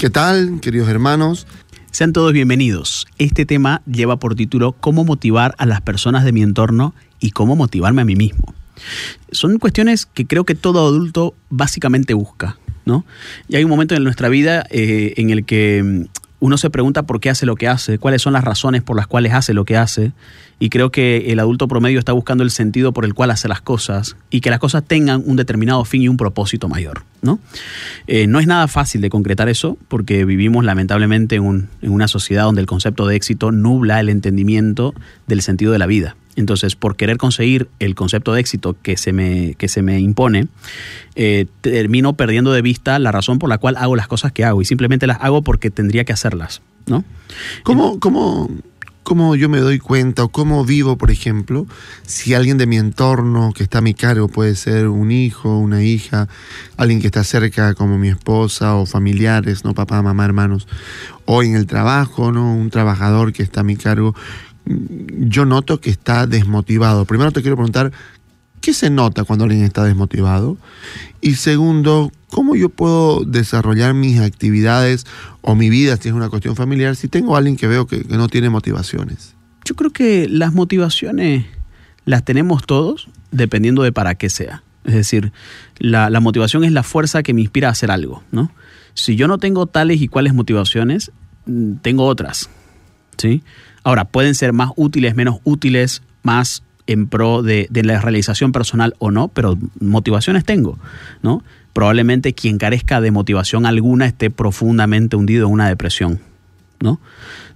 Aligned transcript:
¿Qué 0.00 0.08
tal, 0.08 0.60
queridos 0.62 0.88
hermanos? 0.88 1.46
Sean 1.90 2.14
todos 2.14 2.32
bienvenidos. 2.32 3.06
Este 3.18 3.44
tema 3.44 3.82
lleva 3.84 4.18
por 4.18 4.34
título 4.34 4.72
Cómo 4.72 5.04
motivar 5.04 5.54
a 5.58 5.66
las 5.66 5.82
personas 5.82 6.24
de 6.24 6.32
mi 6.32 6.40
entorno 6.40 6.94
y 7.20 7.32
cómo 7.32 7.54
motivarme 7.54 8.00
a 8.00 8.06
mí 8.06 8.16
mismo. 8.16 8.54
Son 9.30 9.58
cuestiones 9.58 10.06
que 10.06 10.26
creo 10.26 10.46
que 10.46 10.54
todo 10.54 10.88
adulto 10.88 11.34
básicamente 11.50 12.14
busca, 12.14 12.56
¿no? 12.86 13.04
Y 13.46 13.56
hay 13.56 13.64
un 13.64 13.68
momento 13.68 13.94
en 13.94 14.02
nuestra 14.02 14.30
vida 14.30 14.64
eh, 14.70 15.12
en 15.18 15.28
el 15.28 15.44
que 15.44 15.82
mm, 15.84 16.19
uno 16.40 16.58
se 16.58 16.70
pregunta 16.70 17.04
por 17.04 17.20
qué 17.20 17.30
hace 17.30 17.46
lo 17.46 17.54
que 17.54 17.68
hace, 17.68 17.98
cuáles 17.98 18.22
son 18.22 18.32
las 18.32 18.44
razones 18.44 18.82
por 18.82 18.96
las 18.96 19.06
cuales 19.06 19.32
hace 19.32 19.54
lo 19.54 19.64
que 19.64 19.76
hace, 19.76 20.12
y 20.58 20.68
creo 20.68 20.90
que 20.90 21.32
el 21.32 21.38
adulto 21.38 21.68
promedio 21.68 21.98
está 21.98 22.12
buscando 22.12 22.44
el 22.44 22.50
sentido 22.50 22.92
por 22.92 23.04
el 23.04 23.14
cual 23.14 23.30
hace 23.30 23.48
las 23.48 23.60
cosas 23.60 24.16
y 24.28 24.40
que 24.40 24.50
las 24.50 24.58
cosas 24.58 24.84
tengan 24.84 25.22
un 25.24 25.36
determinado 25.36 25.84
fin 25.84 26.02
y 26.02 26.08
un 26.08 26.16
propósito 26.16 26.68
mayor. 26.68 27.02
¿no? 27.22 27.38
Eh, 28.06 28.26
no 28.26 28.40
es 28.40 28.46
nada 28.46 28.68
fácil 28.68 29.00
de 29.00 29.08
concretar 29.08 29.48
eso 29.48 29.78
porque 29.88 30.24
vivimos 30.24 30.64
lamentablemente 30.64 31.36
en, 31.36 31.68
en 31.80 31.90
una 31.90 32.08
sociedad 32.08 32.44
donde 32.44 32.60
el 32.60 32.66
concepto 32.66 33.06
de 33.06 33.16
éxito 33.16 33.52
nubla 33.52 34.00
el 34.00 34.10
entendimiento 34.10 34.94
del 35.26 35.40
sentido 35.40 35.72
de 35.72 35.78
la 35.78 35.86
vida. 35.86 36.16
Entonces, 36.36 36.76
por 36.76 36.96
querer 36.96 37.16
conseguir 37.16 37.68
el 37.80 37.94
concepto 37.94 38.32
de 38.32 38.40
éxito 38.40 38.76
que 38.82 38.96
se 38.96 39.12
me, 39.12 39.54
que 39.58 39.68
se 39.68 39.82
me 39.82 40.00
impone, 40.00 40.46
eh, 41.16 41.46
termino 41.60 42.14
perdiendo 42.14 42.52
de 42.52 42.62
vista 42.62 42.98
la 42.98 43.12
razón 43.12 43.38
por 43.38 43.48
la 43.48 43.58
cual 43.58 43.76
hago 43.76 43.96
las 43.96 44.08
cosas 44.08 44.32
que 44.32 44.44
hago 44.44 44.62
y 44.62 44.64
simplemente 44.64 45.06
las 45.06 45.18
hago 45.20 45.42
porque 45.42 45.70
tendría 45.70 46.04
que 46.04 46.12
hacerlas. 46.12 46.62
¿no? 46.86 47.04
¿Cómo, 47.64 47.98
cómo, 48.00 48.48
cómo 49.02 49.34
yo 49.34 49.48
me 49.48 49.58
doy 49.58 49.78
cuenta 49.78 50.24
o 50.24 50.28
cómo 50.28 50.64
vivo, 50.64 50.96
por 50.96 51.10
ejemplo, 51.10 51.66
si 52.06 52.34
alguien 52.34 52.58
de 52.58 52.66
mi 52.66 52.76
entorno 52.76 53.52
que 53.52 53.62
está 53.62 53.78
a 53.78 53.82
mi 53.82 53.94
cargo 53.94 54.28
puede 54.28 54.54
ser 54.54 54.88
un 54.88 55.10
hijo, 55.10 55.58
una 55.58 55.82
hija, 55.82 56.28
alguien 56.76 57.00
que 57.00 57.08
está 57.08 57.24
cerca 57.24 57.74
como 57.74 57.98
mi 57.98 58.08
esposa 58.08 58.76
o 58.76 58.86
familiares, 58.86 59.64
no 59.64 59.74
papá, 59.74 60.00
mamá, 60.02 60.24
hermanos, 60.24 60.68
o 61.24 61.42
en 61.42 61.56
el 61.56 61.66
trabajo, 61.66 62.32
no 62.32 62.54
un 62.54 62.70
trabajador 62.70 63.32
que 63.32 63.42
está 63.42 63.60
a 63.60 63.64
mi 63.64 63.76
cargo, 63.76 64.14
yo 65.28 65.44
noto 65.44 65.80
que 65.80 65.90
está 65.90 66.26
desmotivado. 66.26 67.04
Primero 67.04 67.32
te 67.32 67.42
quiero 67.42 67.56
preguntar, 67.56 67.92
¿qué 68.60 68.72
se 68.72 68.90
nota 68.90 69.24
cuando 69.24 69.44
alguien 69.44 69.62
está 69.64 69.84
desmotivado? 69.84 70.56
Y 71.20 71.34
segundo, 71.34 72.12
¿cómo 72.28 72.56
yo 72.56 72.68
puedo 72.68 73.24
desarrollar 73.24 73.94
mis 73.94 74.20
actividades 74.20 75.06
o 75.40 75.54
mi 75.54 75.70
vida, 75.70 75.96
si 75.96 76.08
es 76.08 76.14
una 76.14 76.28
cuestión 76.28 76.56
familiar, 76.56 76.96
si 76.96 77.08
tengo 77.08 77.34
a 77.34 77.38
alguien 77.38 77.56
que 77.56 77.66
veo 77.66 77.86
que, 77.86 78.04
no 78.08 78.28
tiene 78.28 78.50
motivaciones? 78.50 79.34
Yo 79.64 79.74
creo 79.74 79.90
que 79.90 80.28
las 80.28 80.52
motivaciones 80.52 81.46
las 82.04 82.24
tenemos 82.24 82.64
todos, 82.64 83.08
dependiendo 83.30 83.82
de 83.82 83.92
para 83.92 84.14
qué 84.14 84.30
sea. 84.30 84.62
Es 84.84 84.94
decir, 84.94 85.32
la, 85.78 86.08
la, 86.08 86.20
motivación 86.20 86.64
es 86.64 86.72
la 86.72 86.82
fuerza 86.82 87.22
que 87.22 87.34
me 87.34 87.42
inspira 87.42 87.68
a 87.68 87.72
hacer 87.72 87.90
algo, 87.90 88.22
¿no? 88.32 88.50
Si 88.94 89.14
yo 89.14 89.28
no 89.28 89.38
tengo 89.38 89.66
tales 89.66 90.00
y 90.00 90.08
cuales 90.08 90.32
motivaciones, 90.32 91.12
mm, 91.44 91.74
tengo 91.82 92.06
otras, 92.06 92.48
¿sí? 93.18 93.42
Ahora, 93.82 94.04
pueden 94.04 94.34
ser 94.34 94.52
más 94.52 94.70
útiles, 94.76 95.14
menos 95.14 95.38
útiles, 95.44 96.02
más 96.22 96.62
en 96.86 97.06
pro 97.06 97.42
de, 97.42 97.68
la 97.70 98.00
realización 98.00 98.52
personal 98.52 98.94
o 98.98 99.10
no, 99.10 99.28
pero 99.28 99.56
motivaciones 99.78 100.44
tengo, 100.44 100.78
¿no? 101.22 101.42
Probablemente 101.72 102.32
quien 102.34 102.58
carezca 102.58 103.00
de 103.00 103.12
motivación 103.12 103.64
alguna 103.64 104.06
esté 104.06 104.30
profundamente 104.30 105.14
hundido 105.14 105.46
en 105.46 105.52
una 105.52 105.68
depresión, 105.68 106.20
¿no? 106.80 107.00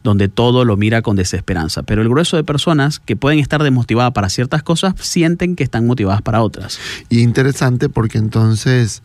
Donde 0.05 0.29
todo 0.29 0.65
lo 0.65 0.77
mira 0.77 1.03
con 1.03 1.17
desesperanza. 1.17 1.83
Pero 1.83 2.03
el 2.03 2.09
grueso 2.09 2.37
de 2.37 2.45
personas 2.45 3.01
que 3.01 3.17
pueden 3.17 3.41
estar 3.41 3.63
desmotivadas 3.63 4.13
para 4.13 4.29
ciertas 4.29 4.63
cosas 4.63 4.95
sienten 5.01 5.57
que 5.57 5.65
están 5.65 5.87
motivadas 5.87 6.23
para 6.23 6.43
otras. 6.43 6.79
Y 7.09 7.21
interesante 7.21 7.89
porque 7.89 8.19
entonces, 8.19 9.03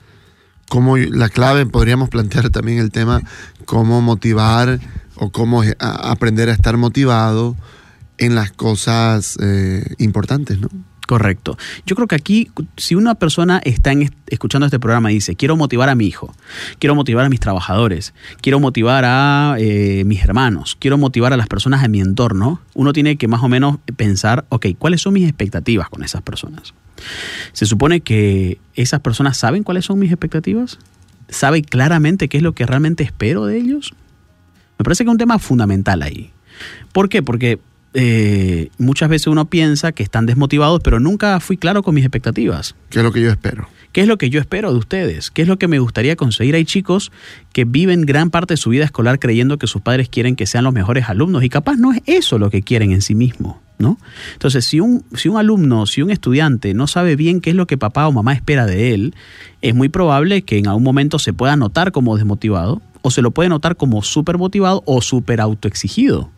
como 0.68 0.96
la 0.98 1.30
clave, 1.30 1.66
podríamos 1.66 2.10
plantear 2.10 2.52
también 2.52 2.78
el 2.78 2.92
tema, 2.92 3.22
cómo 3.66 4.02
motivar 4.02 4.80
o 5.20 5.32
cómo 5.32 5.64
aprender 5.80 6.50
a 6.50 6.54
estar 6.54 6.78
motivado 6.78 7.56
en 8.18 8.36
las 8.36 8.52
cosas 8.52 9.38
eh, 9.42 9.96
importantes, 9.98 10.60
¿no? 10.60 10.70
Correcto. 11.10 11.58
Yo 11.88 11.96
creo 11.96 12.08
que 12.08 12.14
aquí, 12.14 12.52
si 12.78 12.94
una 12.94 13.16
persona 13.16 13.60
está 13.66 13.92
escuchando 14.28 14.68
este 14.68 14.80
programa 14.80 15.12
y 15.12 15.16
dice, 15.16 15.36
quiero 15.36 15.58
motivar 15.58 15.90
a 15.90 15.96
mi 15.96 16.06
hijo, 16.06 16.36
quiero 16.78 16.94
motivar 16.94 17.26
a 17.26 17.30
mis 17.30 17.40
trabajadores, 17.40 18.14
quiero 18.42 18.60
motivar 18.60 19.06
a 19.08 19.56
eh, 19.58 20.04
mis 20.06 20.24
hermanos, 20.24 20.78
quiero 20.80 21.00
motivar 21.00 21.34
a 21.34 21.38
las 21.38 21.48
personas 21.48 21.82
de 21.82 21.90
mi 21.90 22.00
entorno, 22.00 22.62
uno 22.76 22.94
tiene 22.94 23.16
que 23.16 23.28
más 23.28 23.42
o 23.42 23.50
menos 23.50 23.80
pensar, 23.98 24.46
ok, 24.50 24.68
¿cuáles 24.78 25.02
son 25.02 25.14
mis 25.14 25.28
expectativas 25.28 25.90
con 25.90 26.04
esas 26.04 26.22
personas? 26.22 26.76
Se 27.54 27.66
supone 27.66 28.02
que 28.02 28.60
esas 28.76 29.00
personas 29.00 29.36
saben 29.36 29.64
cuáles 29.64 29.86
son 29.86 29.98
mis 29.98 30.12
expectativas, 30.12 30.78
saben 31.28 31.64
claramente 31.64 32.30
qué 32.30 32.38
es 32.38 32.44
lo 32.44 32.54
que 32.54 32.68
realmente 32.68 33.04
espero 33.04 33.48
de 33.48 33.58
ellos. 33.58 33.96
Me 34.80 34.84
parece 34.84 35.04
que 35.04 35.10
es 35.10 35.12
un 35.12 35.18
tema 35.18 35.40
fundamental 35.40 36.02
ahí. 36.02 36.32
¿Por 36.94 37.10
qué? 37.10 37.22
Porque 37.22 37.60
eh, 37.94 38.70
muchas 38.78 39.10
veces 39.10 39.28
uno 39.28 39.50
piensa 39.50 39.92
que 39.92 40.04
están 40.04 40.26
desmotivados, 40.26 40.80
pero 40.82 41.02
nunca 41.02 41.38
fui 41.42 41.58
claro 41.58 41.84
con 41.84 41.96
mis 41.96 42.06
expectativas. 42.06 42.76
¿Qué 42.90 43.00
es 43.00 43.04
lo 43.04 43.12
que 43.12 43.22
yo 43.22 43.30
espero? 43.30 43.68
¿Qué 43.92 44.00
es 44.00 44.08
lo 44.08 44.18
que 44.18 44.30
yo 44.30 44.40
espero 44.40 44.72
de 44.72 44.80
ustedes? 44.80 45.32
¿Qué 45.32 45.42
es 45.42 45.50
lo 45.50 45.60
que 45.60 45.68
me 45.68 45.80
gustaría 45.80 46.16
conseguir? 46.16 46.56
Hay 46.56 46.64
chicos 46.64 47.12
que 47.52 47.66
viven 47.66 48.06
gran 48.06 48.30
parte 48.30 48.54
de 48.54 48.58
su 48.58 48.70
vida 48.70 48.86
escolar 48.86 49.20
creyendo 49.20 49.58
que 49.58 49.68
sus 49.68 49.82
padres 49.82 50.08
quieren 50.08 50.38
que 50.38 50.46
sean 50.46 50.64
los 50.64 50.74
mejores 50.74 51.10
alumnos 51.10 51.44
y 51.44 51.50
capaz 51.50 51.76
no 51.76 51.92
es 51.92 52.02
eso 52.06 52.40
lo 52.40 52.50
que 52.50 52.62
quieren 52.62 52.92
en 52.94 53.02
sí 53.02 53.16
mismo, 53.16 53.62
¿no? 53.80 53.98
Entonces, 54.32 54.64
si 54.64 54.80
un, 54.80 55.04
si 55.14 55.28
un 55.28 55.36
alumno, 55.36 55.88
si 55.88 56.04
un 56.04 56.10
estudiante 56.10 56.74
no 56.74 56.88
sabe 56.88 57.18
bien 57.18 57.42
qué 57.42 57.50
es 57.50 57.56
lo 57.58 57.68
que 57.68 57.78
papá 57.78 58.08
o 58.08 58.14
mamá 58.14 58.32
espera 58.32 58.66
de 58.66 58.94
él, 58.94 59.14
es 59.62 59.76
muy 59.76 59.90
probable 59.90 60.44
que 60.44 60.58
en 60.58 60.68
algún 60.68 60.84
momento 60.84 61.20
se 61.20 61.34
pueda 61.34 61.58
notar 61.58 61.92
como 61.92 62.16
desmotivado 62.16 62.82
o 63.02 63.12
se 63.12 63.22
lo 63.22 63.32
puede 63.32 63.50
notar 63.50 63.76
como 63.78 64.02
súper 64.04 64.38
motivado 64.38 64.84
o 64.86 65.02
súper 65.02 65.42
autoexigido. 65.42 66.30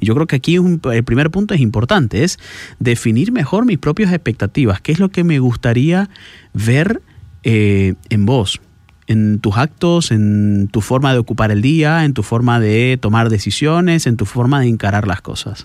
Y 0.00 0.06
yo 0.06 0.14
creo 0.14 0.26
que 0.26 0.36
aquí 0.36 0.56
el 0.56 1.04
primer 1.04 1.30
punto 1.30 1.54
es 1.54 1.60
importante, 1.60 2.24
es 2.24 2.38
definir 2.78 3.32
mejor 3.32 3.66
mis 3.66 3.78
propias 3.78 4.12
expectativas, 4.12 4.80
qué 4.80 4.92
es 4.92 4.98
lo 4.98 5.10
que 5.10 5.24
me 5.24 5.38
gustaría 5.38 6.08
ver 6.54 7.02
eh, 7.42 7.94
en 8.08 8.24
vos, 8.24 8.60
en 9.06 9.40
tus 9.40 9.56
actos, 9.56 10.10
en 10.10 10.68
tu 10.68 10.80
forma 10.80 11.12
de 11.12 11.18
ocupar 11.18 11.50
el 11.50 11.60
día, 11.60 12.04
en 12.04 12.14
tu 12.14 12.22
forma 12.22 12.60
de 12.60 12.98
tomar 13.00 13.28
decisiones, 13.28 14.06
en 14.06 14.16
tu 14.16 14.24
forma 14.24 14.60
de 14.60 14.68
encarar 14.68 15.06
las 15.06 15.20
cosas. 15.20 15.64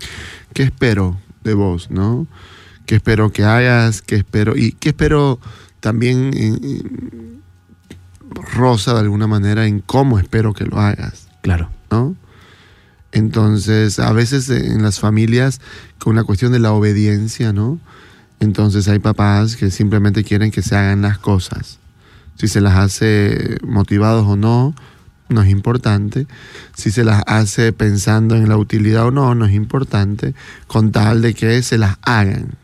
¿Qué 0.53 0.63
espero 0.63 1.17
de 1.43 1.53
vos, 1.53 1.89
no? 1.89 2.27
¿Qué 2.85 2.95
espero 2.95 3.31
que 3.31 3.43
hagas? 3.43 4.01
¿Qué 4.01 4.15
espero? 4.15 4.57
Y 4.57 4.71
qué 4.73 4.89
espero 4.89 5.39
también, 5.79 6.31
Rosa, 8.37 8.93
de 8.93 9.01
alguna 9.01 9.27
manera, 9.27 9.65
en 9.65 9.79
cómo 9.79 10.19
espero 10.19 10.53
que 10.53 10.65
lo 10.65 10.79
hagas. 10.79 11.27
Claro. 11.41 11.69
¿No? 11.91 12.15
Entonces, 13.11 13.99
a 13.99 14.11
veces 14.11 14.49
en 14.49 14.83
las 14.83 14.99
familias, 14.99 15.61
con 15.99 16.15
la 16.15 16.23
cuestión 16.23 16.51
de 16.51 16.59
la 16.59 16.71
obediencia, 16.71 17.53
¿no? 17.53 17.79
Entonces 18.39 18.87
hay 18.87 18.99
papás 18.99 19.55
que 19.55 19.71
simplemente 19.71 20.23
quieren 20.23 20.51
que 20.51 20.61
se 20.61 20.75
hagan 20.75 21.01
las 21.01 21.17
cosas. 21.17 21.79
Si 22.35 22.47
se 22.47 22.61
las 22.61 22.75
hace 22.75 23.57
motivados 23.63 24.27
o 24.27 24.35
no, 24.35 24.75
no 25.29 25.41
es 25.41 25.49
importante. 25.49 26.27
Si 26.75 26.91
se 26.91 27.03
las 27.03 27.23
hace 27.25 27.73
pensando 27.73 28.35
en 28.35 28.47
la 28.47 28.57
utilidad 28.57 29.07
o 29.07 29.11
no, 29.11 29.33
no 29.33 29.45
es 29.45 29.53
importante, 29.53 30.35
con 30.67 30.91
tal 30.91 31.21
de 31.21 31.33
que 31.33 31.61
se 31.63 31.77
las 31.77 31.97
hagan. 32.03 32.55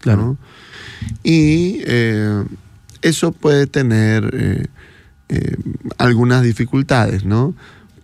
Claro. 0.00 0.38
Y 1.22 1.80
eh, 1.84 2.44
eso 3.02 3.32
puede 3.32 3.66
tener 3.66 4.30
eh, 4.32 4.66
eh, 5.28 5.56
algunas 5.98 6.42
dificultades, 6.42 7.24
¿no? 7.24 7.54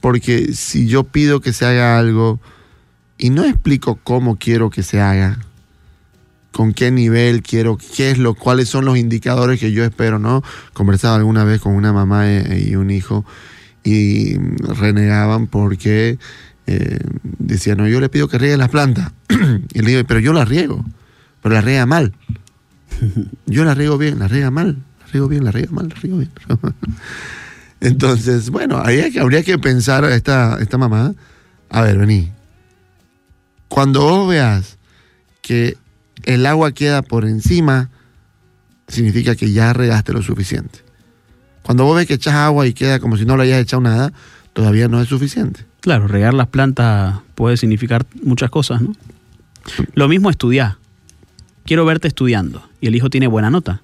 Porque 0.00 0.53
si 0.53 0.87
yo 0.87 1.05
pido 1.05 1.41
que 1.41 1.53
se 1.53 1.65
haga 1.65 1.99
algo 1.99 2.41
y 3.17 3.31
no 3.31 3.44
explico 3.44 3.99
cómo 4.03 4.37
quiero 4.37 4.71
que 4.71 4.82
se 4.82 5.00
haga, 5.00 5.38
con 6.53 6.73
qué 6.73 6.91
nivel 6.91 7.43
quiero, 7.43 7.79
qué 7.97 8.11
es 8.11 8.19
lo, 8.19 8.35
cuáles 8.35 8.69
son 8.69 8.85
los 8.85 8.97
indicadores 8.97 9.59
que 9.59 9.73
yo 9.73 9.85
espero, 9.85 10.19
¿no? 10.19 10.43
Conversaba 10.73 11.17
alguna 11.17 11.44
vez 11.44 11.61
con 11.61 11.75
una 11.75 11.93
mamá 11.93 12.31
e, 12.31 12.69
y 12.69 12.76
un 12.76 12.91
hijo 12.91 13.25
y 13.82 14.37
renegaban 14.38 15.47
porque 15.47 16.19
eh, 16.67 16.99
decían, 17.38 17.79
no, 17.79 17.88
yo 17.88 18.00
le 18.00 18.09
pido 18.09 18.29
que 18.29 18.38
riegue 18.38 18.56
las 18.56 18.71
plantas. 18.71 19.12
y 19.75 19.81
le 19.81 19.91
digo, 19.91 20.05
pero 20.06 20.21
yo 20.21 20.32
la 20.32 20.44
riego, 20.44 20.85
pero 21.43 21.55
la 21.55 21.61
riega 21.61 21.87
mal. 21.87 22.15
Yo 23.47 23.65
la 23.65 23.75
riego 23.75 23.99
bien, 23.99 24.21
la 24.21 24.29
riega 24.29 24.53
mal, 24.53 24.79
riego 25.14 25.28
bien, 25.28 25.44
la 25.44 25.52
riega 25.52 25.70
mal, 25.70 25.88
la 25.88 25.94
riego 25.94 26.19
bien. 26.19 26.31
Entonces, 27.81 28.50
bueno, 28.50 28.78
habría 28.78 29.43
que 29.43 29.58
pensar 29.58 30.05
a 30.05 30.14
esta, 30.14 30.58
esta 30.61 30.76
mamá, 30.76 31.14
a 31.70 31.82
ver, 31.82 31.99
vení, 31.99 32.31
cuando 33.69 34.00
vos 34.00 34.28
veas 34.28 34.78
que 35.43 35.76
el 36.25 36.46
agua 36.46 36.72
queda 36.72 37.02
por 37.02 37.25
encima, 37.25 37.90
significa 38.88 39.37
que 39.37 39.52
ya 39.52 39.72
regaste 39.72 40.12
lo 40.12 40.22
suficiente. 40.22 40.81
Cuando 41.62 41.84
vos 41.84 41.96
ves 41.96 42.06
que 42.06 42.14
echas 42.14 42.34
agua 42.34 42.66
y 42.66 42.72
queda 42.72 42.99
como 42.99 43.16
si 43.16 43.25
no 43.25 43.37
le 43.37 43.44
hayas 43.44 43.61
echado 43.61 43.82
nada, 43.82 44.12
todavía 44.52 44.88
no 44.88 45.00
es 45.00 45.08
suficiente. 45.08 45.64
Claro, 45.81 46.08
regar 46.08 46.34
las 46.34 46.49
plantas 46.49 47.20
puede 47.34 47.56
significar 47.56 48.06
muchas 48.22 48.50
cosas, 48.50 48.81
¿no? 48.81 48.94
Lo 49.94 50.08
mismo 50.08 50.31
estudiar. 50.31 50.76
Quiero 51.64 51.84
verte 51.84 52.08
estudiando 52.08 52.62
y 52.81 52.87
el 52.87 52.94
hijo 52.94 53.11
tiene 53.11 53.26
buena 53.26 53.50
nota, 53.50 53.82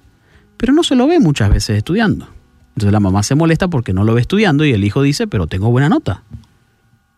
pero 0.61 0.73
no 0.73 0.83
se 0.83 0.93
lo 0.93 1.07
ve 1.07 1.19
muchas 1.19 1.49
veces 1.49 1.75
estudiando. 1.75 2.27
Entonces 2.75 2.93
la 2.93 2.99
mamá 2.99 3.23
se 3.23 3.33
molesta 3.33 3.67
porque 3.67 3.93
no 3.93 4.03
lo 4.03 4.13
ve 4.13 4.21
estudiando 4.21 4.63
y 4.63 4.71
el 4.71 4.83
hijo 4.83 5.01
dice, 5.01 5.25
pero 5.25 5.47
tengo 5.47 5.71
buena 5.71 5.89
nota. 5.89 6.21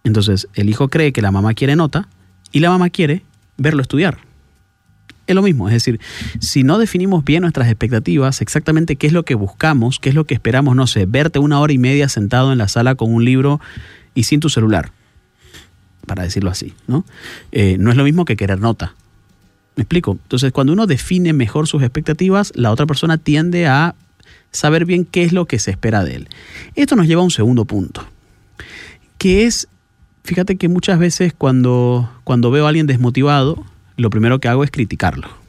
Entonces 0.06 0.48
el 0.54 0.70
hijo 0.70 0.88
cree 0.88 1.12
que 1.12 1.22
la 1.22 1.30
mamá 1.30 1.54
quiere 1.54 1.76
nota 1.76 2.08
y 2.54 2.62
la 2.62 2.70
mamá 2.70 2.90
quiere 2.90 3.22
verlo 3.58 3.82
estudiar. 3.82 4.20
Es 5.28 5.36
lo 5.36 5.42
mismo, 5.42 5.68
es 5.68 5.74
decir, 5.74 6.00
si 6.40 6.64
no 6.64 6.78
definimos 6.78 7.26
bien 7.26 7.42
nuestras 7.42 7.68
expectativas, 7.68 8.40
exactamente 8.40 8.96
qué 8.96 9.08
es 9.08 9.14
lo 9.14 9.26
que 9.26 9.36
buscamos, 9.36 10.00
qué 10.00 10.08
es 10.08 10.16
lo 10.16 10.24
que 10.24 10.36
esperamos, 10.36 10.78
no 10.78 10.88
sé, 10.88 11.06
verte 11.06 11.40
una 11.40 11.60
hora 11.60 11.74
y 11.74 11.78
media 11.78 12.08
sentado 12.08 12.54
en 12.54 12.60
la 12.60 12.70
sala 12.70 12.96
con 12.96 13.14
un 13.14 13.26
libro 13.26 13.60
y 14.16 14.24
sin 14.24 14.40
tu 14.40 14.48
celular, 14.48 14.94
para 16.08 16.24
decirlo 16.24 16.50
así, 16.50 16.76
¿no? 16.88 17.04
Eh, 17.52 17.76
no 17.78 17.92
es 17.92 17.98
lo 17.98 18.06
mismo 18.06 18.24
que 18.24 18.38
querer 18.38 18.62
nota. 18.62 18.96
¿Me 19.76 19.84
explico? 19.84 20.12
Entonces, 20.12 20.52
cuando 20.52 20.74
uno 20.74 20.86
define 20.86 21.34
mejor 21.34 21.68
sus 21.68 21.82
expectativas, 21.82 22.52
la 22.56 22.72
otra 22.72 22.86
persona 22.86 23.18
tiende 23.18 23.68
a 23.68 23.96
saber 24.52 24.86
bien 24.86 25.06
qué 25.06 25.24
es 25.24 25.34
lo 25.34 25.46
que 25.46 25.60
se 25.60 25.72
espera 25.72 26.04
de 26.04 26.16
él. 26.16 26.30
Esto 26.76 26.96
nos 26.96 27.08
lleva 27.08 27.22
a 27.22 27.26
un 27.26 27.32
segundo 27.32 27.66
punto, 27.66 28.06
que 29.18 29.46
es, 29.46 29.68
fíjate 30.24 30.58
que 30.58 30.70
muchas 30.70 31.00
veces 31.00 31.34
cuando, 31.36 32.10
cuando 32.24 32.52
veo 32.52 32.66
a 32.66 32.70
alguien 32.70 32.88
desmotivado, 32.88 33.66
lo 33.98 34.10
primero 34.10 34.40
que 34.40 34.48
hago 34.48 34.64
es 34.64 34.72
criticarlo. 34.72 35.43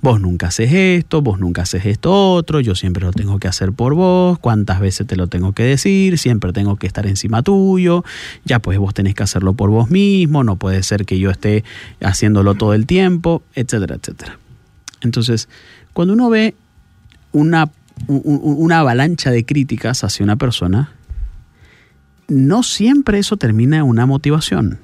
Vos 0.00 0.20
nunca 0.20 0.48
haces 0.48 0.72
esto, 0.72 1.22
vos 1.22 1.38
nunca 1.38 1.62
haces 1.62 1.86
esto 1.86 2.32
otro, 2.32 2.60
yo 2.60 2.74
siempre 2.74 3.04
lo 3.04 3.12
tengo 3.12 3.38
que 3.38 3.48
hacer 3.48 3.72
por 3.72 3.94
vos, 3.94 4.38
cuántas 4.38 4.80
veces 4.80 5.06
te 5.06 5.16
lo 5.16 5.26
tengo 5.26 5.52
que 5.52 5.62
decir, 5.64 6.18
siempre 6.18 6.52
tengo 6.52 6.76
que 6.76 6.86
estar 6.86 7.06
encima 7.06 7.42
tuyo, 7.42 8.04
ya 8.44 8.58
pues 8.58 8.78
vos 8.78 8.94
tenés 8.94 9.14
que 9.14 9.22
hacerlo 9.22 9.54
por 9.54 9.70
vos 9.70 9.90
mismo, 9.90 10.44
no 10.44 10.56
puede 10.56 10.82
ser 10.82 11.04
que 11.04 11.18
yo 11.18 11.30
esté 11.30 11.64
haciéndolo 12.00 12.54
todo 12.54 12.74
el 12.74 12.86
tiempo, 12.86 13.42
etcétera, 13.54 13.96
etcétera. 13.96 14.38
Entonces, 15.00 15.48
cuando 15.92 16.14
uno 16.14 16.30
ve 16.30 16.54
una, 17.32 17.70
una 18.08 18.80
avalancha 18.80 19.30
de 19.30 19.44
críticas 19.44 20.04
hacia 20.04 20.24
una 20.24 20.36
persona, 20.36 20.92
no 22.28 22.62
siempre 22.62 23.18
eso 23.18 23.36
termina 23.36 23.78
en 23.78 23.84
una 23.84 24.06
motivación. 24.06 24.78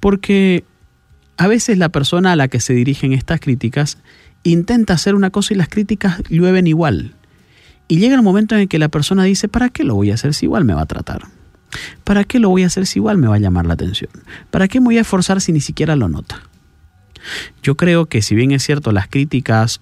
Porque 0.00 0.64
a 1.40 1.48
veces 1.48 1.78
la 1.78 1.88
persona 1.88 2.32
a 2.32 2.36
la 2.36 2.48
que 2.48 2.60
se 2.60 2.74
dirigen 2.74 3.14
estas 3.14 3.40
críticas 3.40 3.96
intenta 4.42 4.92
hacer 4.92 5.14
una 5.14 5.30
cosa 5.30 5.54
y 5.54 5.56
las 5.56 5.70
críticas 5.70 6.22
llueven 6.28 6.66
igual. 6.66 7.14
Y 7.88 7.96
llega 7.96 8.14
el 8.14 8.20
momento 8.20 8.54
en 8.54 8.60
el 8.60 8.68
que 8.68 8.78
la 8.78 8.90
persona 8.90 9.24
dice, 9.24 9.48
¿para 9.48 9.70
qué 9.70 9.82
lo 9.82 9.94
voy 9.94 10.10
a 10.10 10.14
hacer 10.16 10.34
si 10.34 10.44
igual 10.44 10.66
me 10.66 10.74
va 10.74 10.82
a 10.82 10.86
tratar? 10.86 11.28
¿Para 12.04 12.24
qué 12.24 12.40
lo 12.40 12.50
voy 12.50 12.64
a 12.64 12.66
hacer 12.66 12.84
si 12.84 12.98
igual 12.98 13.16
me 13.16 13.26
va 13.26 13.36
a 13.36 13.38
llamar 13.38 13.64
la 13.64 13.72
atención? 13.72 14.10
¿Para 14.50 14.68
qué 14.68 14.80
me 14.80 14.88
voy 14.88 14.98
a 14.98 15.00
esforzar 15.00 15.40
si 15.40 15.50
ni 15.52 15.62
siquiera 15.62 15.96
lo 15.96 16.10
nota? 16.10 16.42
Yo 17.62 17.74
creo 17.74 18.04
que 18.04 18.20
si 18.20 18.34
bien 18.34 18.52
es 18.52 18.62
cierto 18.62 18.92
las 18.92 19.08
críticas 19.08 19.80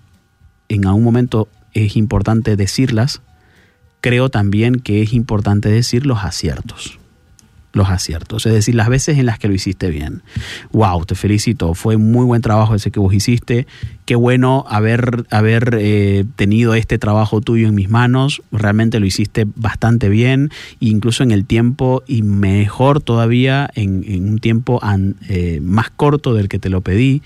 en 0.68 0.86
algún 0.86 1.02
momento 1.02 1.48
es 1.72 1.96
importante 1.96 2.54
decirlas, 2.54 3.20
creo 4.00 4.28
también 4.28 4.76
que 4.76 5.02
es 5.02 5.12
importante 5.12 5.68
decir 5.68 6.06
los 6.06 6.22
aciertos 6.22 6.97
los 7.72 7.88
aciertos, 7.90 8.46
es 8.46 8.52
decir, 8.52 8.74
las 8.74 8.88
veces 8.88 9.18
en 9.18 9.26
las 9.26 9.38
que 9.38 9.48
lo 9.48 9.54
hiciste 9.54 9.90
bien. 9.90 10.22
Wow, 10.72 11.04
te 11.04 11.14
felicito, 11.14 11.74
fue 11.74 11.96
muy 11.96 12.24
buen 12.24 12.42
trabajo 12.42 12.74
ese 12.74 12.90
que 12.90 13.00
vos 13.00 13.12
hiciste, 13.12 13.66
qué 14.04 14.16
bueno 14.16 14.64
haber, 14.68 15.26
haber 15.30 15.76
eh, 15.78 16.24
tenido 16.36 16.74
este 16.74 16.98
trabajo 16.98 17.40
tuyo 17.40 17.68
en 17.68 17.74
mis 17.74 17.90
manos, 17.90 18.42
realmente 18.52 19.00
lo 19.00 19.06
hiciste 19.06 19.46
bastante 19.54 20.08
bien, 20.08 20.50
incluso 20.80 21.22
en 21.22 21.30
el 21.30 21.44
tiempo 21.44 22.02
y 22.06 22.22
mejor 22.22 23.02
todavía 23.02 23.70
en, 23.74 24.04
un 24.28 24.38
tiempo 24.38 24.80
eh, 25.28 25.60
más 25.62 25.90
corto 25.90 26.34
del 26.34 26.48
que 26.48 26.58
te 26.58 26.70
lo 26.70 26.80
pedí. 26.80 27.22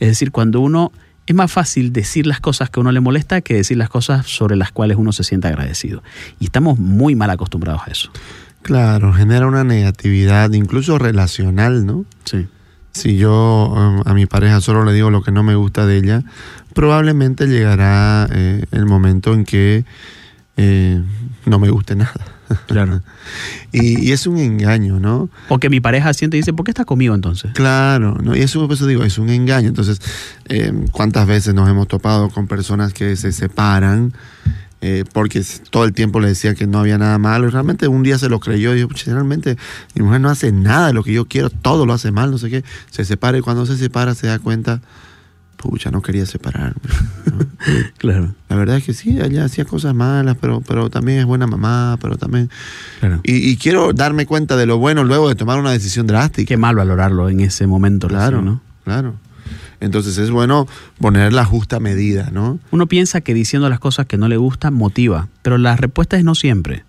Es 0.00 0.08
decir, 0.08 0.30
cuando 0.30 0.60
uno 0.60 0.92
es 1.26 1.34
más 1.34 1.52
fácil 1.52 1.92
decir 1.92 2.26
las 2.26 2.40
cosas 2.40 2.70
que 2.70 2.80
a 2.80 2.82
uno 2.82 2.92
le 2.92 3.00
molesta 3.00 3.40
que 3.42 3.54
decir 3.54 3.76
las 3.76 3.88
cosas 3.88 4.26
sobre 4.26 4.56
las 4.56 4.72
cuales 4.72 4.96
uno 4.96 5.12
se 5.12 5.24
siente 5.24 5.48
agradecido. 5.48 6.02
Y 6.40 6.46
estamos 6.46 6.78
muy 6.78 7.14
mal 7.14 7.30
acostumbrados 7.30 7.82
a 7.86 7.90
eso. 7.90 8.10
Claro, 8.62 9.12
genera 9.12 9.46
una 9.46 9.64
negatividad, 9.64 10.52
incluso 10.52 10.98
relacional, 10.98 11.84
¿no? 11.84 12.04
Sí. 12.24 12.46
Si 12.92 13.16
yo 13.16 13.72
um, 13.74 14.02
a 14.04 14.14
mi 14.14 14.26
pareja 14.26 14.60
solo 14.60 14.84
le 14.84 14.92
digo 14.92 15.10
lo 15.10 15.22
que 15.22 15.32
no 15.32 15.42
me 15.42 15.54
gusta 15.54 15.86
de 15.86 15.96
ella, 15.96 16.22
probablemente 16.74 17.46
llegará 17.46 18.28
eh, 18.30 18.64
el 18.70 18.86
momento 18.86 19.32
en 19.32 19.44
que 19.44 19.84
eh, 20.56 21.02
no 21.46 21.58
me 21.58 21.70
guste 21.70 21.96
nada. 21.96 22.12
Claro. 22.66 23.00
y, 23.72 24.12
es 24.12 24.26
un 24.26 24.38
engaño, 24.38 25.00
¿no? 25.00 25.30
O 25.48 25.58
que 25.58 25.70
mi 25.70 25.80
pareja 25.80 26.12
siente 26.12 26.36
y 26.36 26.40
dice, 26.40 26.52
¿por 26.52 26.64
qué 26.64 26.70
está 26.70 26.84
conmigo 26.84 27.14
entonces? 27.14 27.52
Claro, 27.54 28.18
¿no? 28.22 28.36
y 28.36 28.40
eso, 28.40 28.70
eso 28.70 28.86
digo, 28.86 29.04
es 29.04 29.18
un 29.18 29.30
engaño. 29.30 29.68
Entonces, 29.68 30.00
eh, 30.48 30.72
¿cuántas 30.92 31.26
veces 31.26 31.54
nos 31.54 31.68
hemos 31.68 31.88
topado 31.88 32.28
con 32.28 32.46
personas 32.46 32.92
que 32.92 33.16
se 33.16 33.32
separan? 33.32 34.12
Eh, 34.84 35.04
porque 35.12 35.40
todo 35.70 35.84
el 35.84 35.92
tiempo 35.92 36.18
le 36.18 36.26
decía 36.26 36.56
que 36.56 36.66
no 36.66 36.80
había 36.80 36.98
nada 36.98 37.16
malo. 37.16 37.46
Y 37.46 37.50
realmente 37.50 37.86
un 37.86 38.02
día 38.02 38.18
se 38.18 38.28
lo 38.28 38.40
creyó 38.40 38.72
y 38.72 38.78
dijo, 38.78 38.88
realmente 39.06 39.56
mi 39.94 40.02
mujer 40.02 40.20
no 40.20 40.28
hace 40.28 40.50
nada 40.50 40.88
de 40.88 40.92
lo 40.92 41.04
que 41.04 41.12
yo 41.12 41.26
quiero, 41.26 41.50
todo 41.50 41.86
lo 41.86 41.92
hace 41.92 42.10
mal, 42.10 42.32
no 42.32 42.38
sé 42.38 42.50
qué. 42.50 42.64
Se 42.90 43.04
separa 43.04 43.38
y 43.38 43.42
cuando 43.42 43.64
se 43.64 43.76
separa 43.76 44.16
se 44.16 44.26
da 44.26 44.40
cuenta, 44.40 44.80
pucha, 45.56 45.92
no 45.92 46.02
quería 46.02 46.26
separarme. 46.26 46.80
claro. 47.98 48.34
La 48.48 48.56
verdad 48.56 48.76
es 48.76 48.84
que 48.84 48.92
sí, 48.92 49.20
ella 49.20 49.44
hacía 49.44 49.64
cosas 49.64 49.94
malas, 49.94 50.36
pero, 50.40 50.60
pero 50.62 50.90
también 50.90 51.20
es 51.20 51.26
buena 51.26 51.46
mamá, 51.46 51.96
pero 52.00 52.16
también... 52.16 52.50
Claro. 52.98 53.20
Y, 53.22 53.56
quiero 53.58 53.92
darme 53.92 54.26
cuenta 54.26 54.56
de 54.56 54.66
lo 54.66 54.78
bueno 54.78 55.04
luego 55.04 55.28
de 55.28 55.36
tomar 55.36 55.60
una 55.60 55.70
decisión 55.70 56.08
drástica. 56.08 56.48
Qué 56.48 56.56
mal 56.56 56.74
valorarlo 56.74 57.28
en 57.28 57.38
ese 57.38 57.68
momento. 57.68 58.08
Claro, 58.08 58.42
¿no? 58.42 58.60
Claro. 58.82 59.14
Entonces 59.82 60.16
es 60.16 60.30
bueno 60.30 60.68
poner 60.98 61.32
la 61.32 61.44
justa 61.44 61.80
medida, 61.80 62.30
¿no? 62.32 62.60
Uno 62.70 62.86
piensa 62.86 63.20
que 63.20 63.34
diciendo 63.34 63.68
las 63.68 63.80
cosas 63.80 64.06
que 64.06 64.16
no 64.16 64.28
le 64.28 64.36
gustan 64.36 64.74
motiva, 64.74 65.28
pero 65.42 65.58
la 65.58 65.74
respuesta 65.74 66.16
es 66.16 66.22
no 66.22 66.36
siempre. 66.36 66.84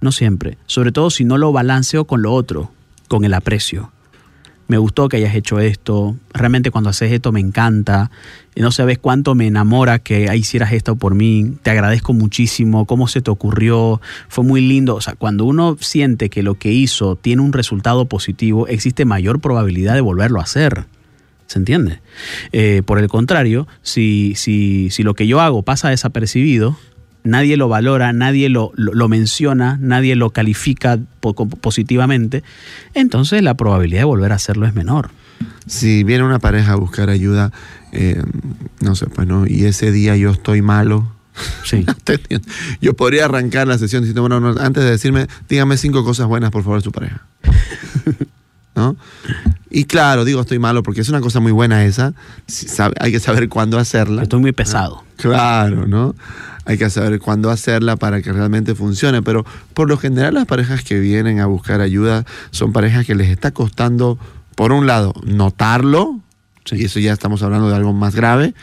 No 0.00 0.10
siempre. 0.10 0.58
Sobre 0.66 0.90
todo 0.90 1.10
si 1.10 1.24
no 1.24 1.38
lo 1.38 1.52
balanceo 1.52 2.04
con 2.04 2.22
lo 2.22 2.32
otro, 2.32 2.72
con 3.06 3.24
el 3.24 3.32
aprecio. 3.32 3.92
Me 4.66 4.76
gustó 4.76 5.08
que 5.08 5.18
hayas 5.18 5.36
hecho 5.36 5.60
esto. 5.60 6.16
Realmente 6.32 6.72
cuando 6.72 6.90
haces 6.90 7.12
esto 7.12 7.30
me 7.30 7.38
encanta. 7.38 8.10
No 8.56 8.72
sabes 8.72 8.98
cuánto 8.98 9.36
me 9.36 9.46
enamora 9.46 10.00
que 10.00 10.28
hicieras 10.34 10.72
esto 10.72 10.96
por 10.96 11.14
mí. 11.14 11.52
Te 11.62 11.70
agradezco 11.70 12.12
muchísimo. 12.12 12.86
¿Cómo 12.86 13.06
se 13.06 13.20
te 13.20 13.30
ocurrió? 13.30 14.00
Fue 14.28 14.42
muy 14.42 14.60
lindo. 14.62 14.96
O 14.96 15.00
sea, 15.00 15.14
cuando 15.14 15.44
uno 15.44 15.76
siente 15.80 16.28
que 16.28 16.42
lo 16.42 16.56
que 16.56 16.72
hizo 16.72 17.14
tiene 17.14 17.42
un 17.42 17.52
resultado 17.52 18.06
positivo, 18.06 18.66
existe 18.66 19.04
mayor 19.04 19.40
probabilidad 19.40 19.94
de 19.94 20.00
volverlo 20.00 20.40
a 20.40 20.42
hacer. 20.42 20.86
¿Se 21.46 21.58
entiende? 21.58 22.00
Eh, 22.52 22.82
por 22.84 22.98
el 22.98 23.08
contrario, 23.08 23.68
si, 23.82 24.34
si, 24.36 24.90
si, 24.90 25.02
lo 25.02 25.14
que 25.14 25.26
yo 25.26 25.40
hago 25.40 25.62
pasa 25.62 25.90
desapercibido, 25.90 26.76
nadie 27.22 27.56
lo 27.56 27.68
valora, 27.68 28.12
nadie 28.12 28.48
lo, 28.48 28.72
lo, 28.76 29.08
menciona, 29.08 29.78
nadie 29.80 30.16
lo 30.16 30.30
califica 30.30 30.98
positivamente, 31.60 32.42
entonces 32.94 33.42
la 33.42 33.54
probabilidad 33.54 34.00
de 34.00 34.06
volver 34.06 34.32
a 34.32 34.36
hacerlo 34.36 34.66
es 34.66 34.74
menor. 34.74 35.10
Si 35.66 36.04
viene 36.04 36.24
una 36.24 36.38
pareja 36.38 36.72
a 36.72 36.76
buscar 36.76 37.10
ayuda, 37.10 37.52
eh, 37.92 38.22
no 38.80 38.94
sé, 38.94 39.06
pues 39.06 39.28
no, 39.28 39.46
y 39.46 39.64
ese 39.66 39.92
día 39.92 40.16
yo 40.16 40.30
estoy 40.30 40.62
malo, 40.62 41.16
Sí. 41.64 41.84
Yo 42.80 42.94
podría 42.94 43.26
arrancar 43.26 43.68
la 43.68 43.78
sesión 43.78 44.02
diciendo, 44.02 44.22
bueno, 44.22 44.54
antes 44.58 44.84
de 44.84 44.90
decirme, 44.90 45.26
dígame 45.48 45.76
cinco 45.76 46.04
cosas 46.04 46.26
buenas, 46.26 46.50
por 46.50 46.62
favor, 46.62 46.78
de 46.78 46.84
su 46.84 46.92
pareja. 46.92 47.26
¿No? 48.74 48.96
Y 49.76 49.84
claro, 49.84 50.24
digo 50.24 50.40
estoy 50.40 50.58
malo 50.58 50.82
porque 50.82 51.02
es 51.02 51.10
una 51.10 51.20
cosa 51.20 51.38
muy 51.38 51.52
buena 51.52 51.84
esa. 51.84 52.14
hay 52.98 53.12
que 53.12 53.20
saber 53.20 53.50
cuándo 53.50 53.78
hacerla. 53.78 54.22
Estoy 54.22 54.40
muy 54.40 54.52
pesado. 54.52 55.04
Claro, 55.16 55.86
¿no? 55.86 56.14
Hay 56.64 56.78
que 56.78 56.88
saber 56.88 57.18
cuándo 57.18 57.50
hacerla 57.50 57.96
para 57.96 58.22
que 58.22 58.32
realmente 58.32 58.74
funcione. 58.74 59.20
Pero 59.20 59.44
por 59.74 59.90
lo 59.90 59.98
general 59.98 60.32
las 60.32 60.46
parejas 60.46 60.82
que 60.82 60.98
vienen 60.98 61.40
a 61.40 61.46
buscar 61.46 61.82
ayuda 61.82 62.24
son 62.52 62.72
parejas 62.72 63.04
que 63.04 63.14
les 63.14 63.28
está 63.28 63.50
costando, 63.50 64.18
por 64.54 64.72
un 64.72 64.86
lado, 64.86 65.12
notarlo, 65.26 66.20
y 66.70 66.86
eso 66.86 66.98
ya 66.98 67.12
estamos 67.12 67.42
hablando 67.42 67.68
de 67.68 67.76
algo 67.76 67.92
más 67.92 68.14
grave, 68.14 68.54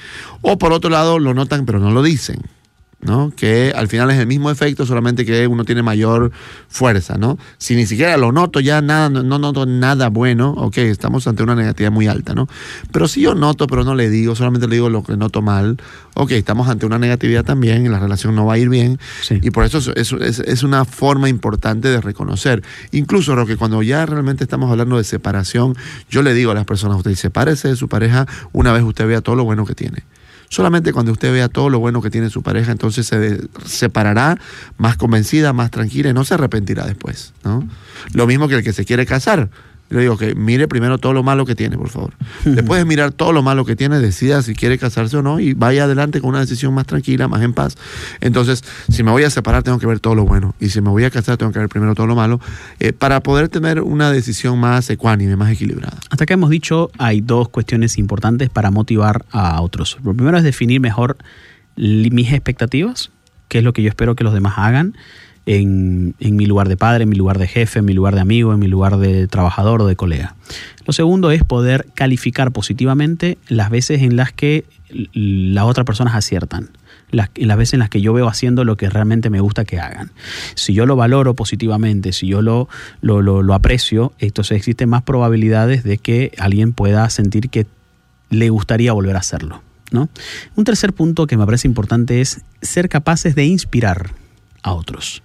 o 0.41 0.57
por 0.57 0.73
otro 0.73 0.89
lado 0.89 1.19
lo 1.19 1.35
notan 1.35 1.67
pero 1.67 1.77
no 1.77 1.91
lo 1.91 2.01
dicen. 2.01 2.41
¿No? 3.03 3.31
Que 3.35 3.73
al 3.75 3.87
final 3.87 4.11
es 4.11 4.19
el 4.19 4.27
mismo 4.27 4.49
efecto, 4.49 4.85
solamente 4.85 5.25
que 5.25 5.47
uno 5.47 5.65
tiene 5.65 5.83
mayor 5.83 6.31
fuerza, 6.67 7.17
¿no? 7.17 7.37
Si 7.57 7.75
ni 7.75 7.85
siquiera 7.85 8.17
lo 8.17 8.31
noto 8.31 8.59
ya 8.59 8.81
nada, 8.81 9.09
no 9.09 9.39
noto 9.39 9.65
nada 9.65 10.09
bueno, 10.09 10.51
ok, 10.51 10.77
estamos 10.77 11.27
ante 11.27 11.43
una 11.43 11.55
negatividad 11.55 11.91
muy 11.91 12.07
alta, 12.07 12.33
¿no? 12.33 12.47
Pero 12.91 13.07
si 13.07 13.21
yo 13.21 13.35
noto, 13.35 13.67
pero 13.67 13.83
no 13.83 13.95
le 13.95 14.09
digo, 14.09 14.35
solamente 14.35 14.67
le 14.67 14.75
digo 14.75 14.89
lo 14.89 15.03
que 15.03 15.17
noto 15.17 15.41
mal, 15.41 15.77
ok, 16.15 16.31
estamos 16.31 16.67
ante 16.67 16.85
una 16.85 16.99
negatividad 16.99 17.43
también, 17.43 17.85
y 17.85 17.89
la 17.89 17.99
relación 17.99 18.35
no 18.35 18.45
va 18.45 18.53
a 18.53 18.57
ir 18.57 18.69
bien, 18.69 18.99
y 19.29 19.51
por 19.51 19.65
eso 19.65 19.77
es, 19.95 20.11
es, 20.13 20.39
es, 20.39 20.63
una 20.63 20.85
forma 20.85 21.29
importante 21.29 21.89
de 21.89 22.01
reconocer. 22.01 22.63
Incluso, 22.91 23.35
lo 23.35 23.45
que 23.45 23.57
cuando 23.57 23.81
ya 23.83 24.05
realmente 24.05 24.43
estamos 24.43 24.71
hablando 24.71 24.97
de 24.97 25.03
separación, 25.03 25.75
yo 26.09 26.21
le 26.21 26.33
digo 26.33 26.51
a 26.51 26.53
las 26.53 26.65
personas, 26.65 26.97
usted 26.97 27.15
sepárese 27.15 27.69
de 27.69 27.75
su 27.75 27.87
pareja 27.89 28.27
una 28.51 28.71
vez 28.71 28.83
usted 28.83 29.07
vea 29.07 29.21
todo 29.21 29.35
lo 29.35 29.43
bueno 29.43 29.65
que 29.65 29.75
tiene. 29.75 30.03
Solamente 30.53 30.93
cuando 30.93 31.11
usted 31.11 31.33
vea 31.33 31.49
todo 31.49 31.71
lo 31.71 31.79
bueno 31.79 31.99
que 31.99 32.11
tiene 32.11 32.29
su 32.29 32.43
pareja, 32.43 32.71
entonces 32.71 33.07
se 33.07 33.41
separará 33.65 34.37
más 34.77 34.97
convencida, 34.97 35.51
más 35.51 35.71
tranquila 35.71 36.11
y 36.11 36.13
no 36.13 36.23
se 36.25 36.35
arrepentirá 36.35 36.85
después. 36.85 37.33
¿no? 37.43 37.67
Lo 38.13 38.27
mismo 38.27 38.47
que 38.47 38.57
el 38.57 38.63
que 38.63 38.71
se 38.71 38.85
quiere 38.85 39.07
casar. 39.07 39.49
Le 39.89 40.01
digo 40.01 40.17
que 40.17 40.33
mire 40.33 40.67
primero 40.67 40.97
todo 40.97 41.13
lo 41.13 41.21
malo 41.21 41.45
que 41.45 41.55
tiene, 41.55 41.77
por 41.77 41.89
favor. 41.89 42.13
Después 42.45 42.79
de 42.79 42.85
mirar 42.85 43.11
todo 43.11 43.31
lo 43.31 43.43
malo 43.43 43.63
que 43.63 43.75
tiene, 43.75 43.99
decida 43.99 44.41
si 44.41 44.55
quiere 44.55 44.77
casarse 44.77 45.17
o 45.17 45.21
no 45.21 45.39
y 45.39 45.53
vaya 45.53 45.83
adelante 45.83 46.19
con 46.19 46.31
una 46.31 46.39
decisión 46.39 46.73
más 46.73 46.87
tranquila, 46.87 47.27
más 47.27 47.41
en 47.43 47.53
paz. 47.53 47.77
Entonces, 48.19 48.63
si 48.89 49.03
me 49.03 49.11
voy 49.11 49.23
a 49.23 49.29
separar, 49.29 49.63
tengo 49.63 49.79
que 49.79 49.85
ver 49.85 49.99
todo 49.99 50.15
lo 50.15 50.25
bueno. 50.25 50.55
Y 50.59 50.69
si 50.69 50.81
me 50.81 50.89
voy 50.89 51.03
a 51.03 51.11
casar, 51.11 51.37
tengo 51.37 51.51
que 51.51 51.59
ver 51.59 51.69
primero 51.69 51.93
todo 51.93 52.07
lo 52.07 52.15
malo 52.15 52.39
eh, 52.79 52.91
para 52.93 53.21
poder 53.21 53.49
tener 53.49 53.81
una 53.81 54.11
decisión 54.11 54.59
más 54.59 54.89
ecuánime, 54.89 55.35
más 55.35 55.51
equilibrada. 55.51 55.97
Hasta 56.09 56.25
que 56.25 56.33
hemos 56.33 56.49
dicho, 56.49 56.89
hay 56.97 57.21
dos 57.21 57.49
cuestiones 57.49 57.97
importantes 57.97 58.49
para 58.49 58.71
motivar 58.71 59.25
a 59.31 59.61
otros. 59.61 59.97
Lo 60.03 60.13
primero 60.13 60.37
es 60.37 60.43
definir 60.43 60.81
mejor 60.81 61.17
mis 61.75 62.31
expectativas, 62.31 63.11
qué 63.47 63.59
es 63.59 63.63
lo 63.63 63.73
que 63.73 63.83
yo 63.83 63.89
espero 63.89 64.15
que 64.15 64.23
los 64.23 64.33
demás 64.33 64.53
hagan 64.57 64.95
en, 65.45 66.15
mi 66.19 66.45
lugar 66.45 66.69
de 66.69 66.77
padre, 66.77 67.03
en 67.03 67.09
mi 67.09 67.15
lugar 67.15 67.37
de 67.37 67.47
jefe, 67.47 67.79
en 67.79 67.85
mi 67.85 67.93
lugar 67.93 68.15
de 68.15 68.21
amigo, 68.21 68.53
en 68.53 68.59
mi 68.59 68.67
lugar 68.67 68.97
de 68.97 69.27
trabajador 69.27 69.81
o 69.81 69.87
de 69.87 69.95
colega. 69.95 70.35
Lo 70.85 70.93
segundo 70.93 71.31
es 71.31 71.43
poder 71.43 71.87
calificar 71.93 72.51
positivamente 72.51 73.37
las 73.47 73.69
veces 73.69 74.01
en 74.01 74.15
las 74.15 74.31
que 74.31 74.65
las 75.13 75.65
otras 75.65 75.85
personas 75.85 76.15
aciertan. 76.15 76.69
Las, 77.11 77.29
veces 77.33 77.73
en 77.73 77.79
las 77.79 77.89
que 77.89 78.01
yo 78.01 78.11
veo 78.11 78.27
haciendo 78.27 78.65
lo 78.65 78.75
que 78.75 78.89
realmente 78.89 79.29
me 79.29 79.39
gusta 79.39 79.65
que 79.65 79.79
hagan. 79.79 80.11
Si 80.55 80.73
yo 80.73 80.87
lo 80.87 80.95
valoro 80.95 81.35
positivamente, 81.35 82.11
si 82.11 82.25
yo 82.27 82.41
lo 82.41 82.67
aprecio, 83.53 84.13
entonces 84.17 84.57
existen 84.57 84.89
más 84.89 85.03
probabilidades 85.03 85.83
de 85.83 85.99
que 85.99 86.31
alguien 86.39 86.73
pueda 86.73 87.07
sentir 87.11 87.49
que 87.49 87.67
le 88.31 88.49
gustaría 88.49 88.93
volver 88.93 89.15
a 89.15 89.19
hacerlo. 89.19 89.61
¿no? 89.91 90.09
Un 90.55 90.63
tercer 90.63 90.91
punto 90.91 91.27
que 91.27 91.37
me 91.37 91.45
parece 91.45 91.67
importante 91.67 92.19
es 92.19 92.41
ser 92.61 92.89
capaces 92.89 93.35
de 93.35 93.45
inspirar 93.45 94.11
a 94.63 94.73
otros. 94.73 95.21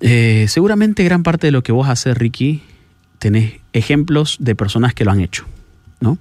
Eh, 0.00 0.46
seguramente 0.48 1.04
gran 1.04 1.22
parte 1.22 1.46
de 1.46 1.50
lo 1.50 1.62
que 1.62 1.72
vos 1.72 1.88
haces, 1.88 2.16
Ricky, 2.16 2.62
tenés 3.18 3.54
ejemplos 3.72 4.36
de 4.40 4.54
personas 4.54 4.94
que 4.94 5.04
lo 5.04 5.12
han 5.12 5.20
hecho, 5.20 5.46
¿no? 6.00 6.18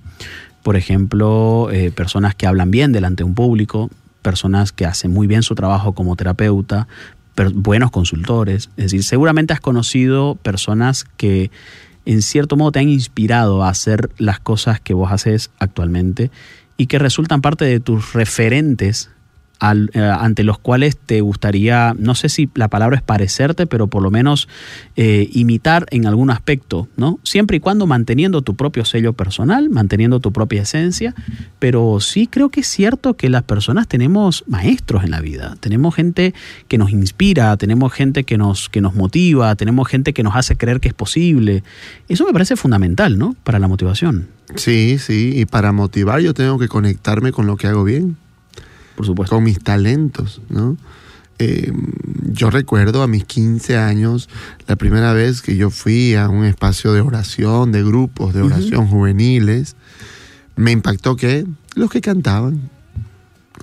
Por 0.64 0.76
ejemplo, 0.76 1.70
eh, 1.72 1.92
personas 1.92 2.36
que 2.36 2.48
hablan 2.48 2.72
bien 2.72 2.92
delante 2.92 3.24
de 3.24 3.30
un 3.30 3.36
público, 3.36 3.90
personas 4.22 4.72
que 4.72 4.86
hacen 4.86 5.12
muy 5.12 5.28
bien 5.28 5.44
su 5.44 5.54
trabajo 5.56 5.94
como 5.94 6.16
terapeuta, 6.16 6.88
buenos 7.54 7.92
consultores. 7.92 8.70
Es 8.78 8.86
decir, 8.86 9.04
seguramente 9.04 9.54
has 9.54 9.60
conocido 9.60 10.36
personas 10.36 11.06
que 11.18 11.52
en 12.06 12.22
cierto 12.22 12.56
modo 12.56 12.72
te 12.72 12.80
han 12.80 12.90
inspirado 12.90 13.64
a 13.64 13.70
hacer 13.70 14.10
las 14.18 14.40
cosas 14.40 14.80
que 14.80 14.94
vos 14.94 15.12
haces 15.12 15.52
actualmente 15.60 16.32
y 16.78 16.88
que 16.88 17.00
resultan 17.00 17.42
parte 17.42 17.66
de 17.66 17.80
tus 17.80 18.14
referentes 18.14 19.10
eh, 19.62 20.00
ante 20.00 20.44
los 20.44 20.60
cuales 20.60 20.98
te 20.98 21.22
gustaría, 21.22 21.96
no 21.98 22.14
sé 22.14 22.30
si 22.30 22.50
la 22.56 22.68
palabra 22.68 22.98
es 22.98 23.02
parecerte, 23.02 23.66
pero 23.66 23.88
por 23.88 24.04
lo 24.04 24.12
menos 24.12 24.48
eh, 24.96 25.30
imitar 25.32 25.86
en 25.92 26.06
algún 26.06 26.30
aspecto, 26.30 26.88
¿no? 26.98 27.20
Siempre 27.24 27.58
y 27.58 27.60
cuando 27.60 27.88
manteniendo 27.88 28.42
tu 28.42 28.56
propio 28.56 28.86
sello 28.86 29.14
personal, 29.14 29.70
manteniendo 29.70 30.20
tu 30.20 30.32
propia 30.32 30.64
esencia, 30.64 31.16
pero 31.58 32.00
sí 32.00 32.28
creo 32.28 32.50
que 32.50 32.60
es 32.60 32.68
cierto 32.68 33.16
que 33.16 33.30
las 33.30 33.44
personas 33.44 33.88
tenemos 33.88 34.44
maestros 34.48 35.04
en 35.04 35.12
la 35.12 35.22
vida, 35.22 35.56
tenemos 35.62 35.96
gente 35.96 36.34
que 36.68 36.78
nos 36.78 36.92
inspira, 36.92 37.56
tenemos 37.58 37.94
gente 37.94 38.24
que 38.24 38.38
nos, 38.38 38.70
que 38.70 38.82
nos 38.82 38.94
motiva, 38.94 39.56
tenemos 39.56 39.88
gente 39.88 40.14
que 40.14 40.22
nos 40.22 40.36
hace 40.36 40.58
creer 40.58 40.80
que 40.80 40.90
es 40.90 40.94
posible. 40.94 41.64
Eso 42.10 42.26
me 42.26 42.34
parece 42.34 42.56
fundamental, 42.56 43.18
¿no? 43.18 43.36
Para 43.44 43.60
la 43.60 43.68
motivación. 43.68 44.28
Sí, 44.56 44.98
sí, 45.00 45.32
y 45.36 45.46
para 45.46 45.72
motivar 45.72 46.20
yo 46.20 46.34
tengo 46.34 46.60
que 46.60 46.68
conectarme 46.68 47.32
con 47.32 47.48
lo 47.48 47.58
que 47.58 47.68
hago 47.68 47.84
bien 47.84 48.18
por 48.96 49.06
supuesto. 49.06 49.36
Con 49.36 49.44
mis 49.44 49.60
talentos, 49.60 50.42
¿no? 50.50 50.78
Eh, 51.38 51.72
yo 52.32 52.50
recuerdo 52.50 53.04
a 53.04 53.08
mis 53.08 53.26
15 53.26 53.78
años, 53.78 54.30
la 54.68 54.78
primera 54.78 55.12
vez 55.12 55.42
que 55.42 55.58
yo 55.58 55.70
fui 55.70 56.16
a 56.16 56.30
un 56.30 56.46
espacio 56.46 56.94
de 56.94 57.02
oración, 57.02 57.74
de 57.74 57.84
grupos 57.84 58.34
de 58.34 58.42
oración 58.42 58.88
juveniles, 58.88 59.76
me 60.56 60.72
impactó 60.72 61.18
que 61.18 61.46
los 61.76 61.90
que 61.90 62.00
cantaban, 62.00 62.70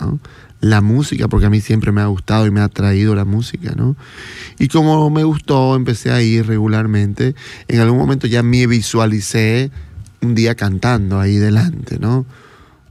¿no? 0.01 0.21
la 0.63 0.81
música, 0.81 1.27
porque 1.27 1.47
a 1.47 1.51
mí 1.51 1.61
siempre 1.61 1.91
me 1.91 2.03
ha 2.03 2.07
gustado 2.07 2.47
y 2.47 2.53
me 2.53 2.61
ha 2.61 2.65
atraído 2.65 3.17
la 3.17 3.25
música, 3.25 3.73
¿no? 3.77 3.97
Y 4.61 4.69
como 4.69 5.11
me 5.11 5.25
gustó, 5.25 5.75
empecé 5.75 6.13
a 6.13 6.23
ir 6.23 6.47
regularmente. 6.47 7.35
En 7.67 7.81
algún 7.81 7.99
momento 7.99 8.29
ya 8.29 8.45
me 8.45 8.69
visualicé 8.69 9.73
un 10.21 10.37
día 10.37 10.55
cantando 10.55 11.19
ahí 11.19 11.37
delante, 11.37 11.99
¿no? 11.99 12.27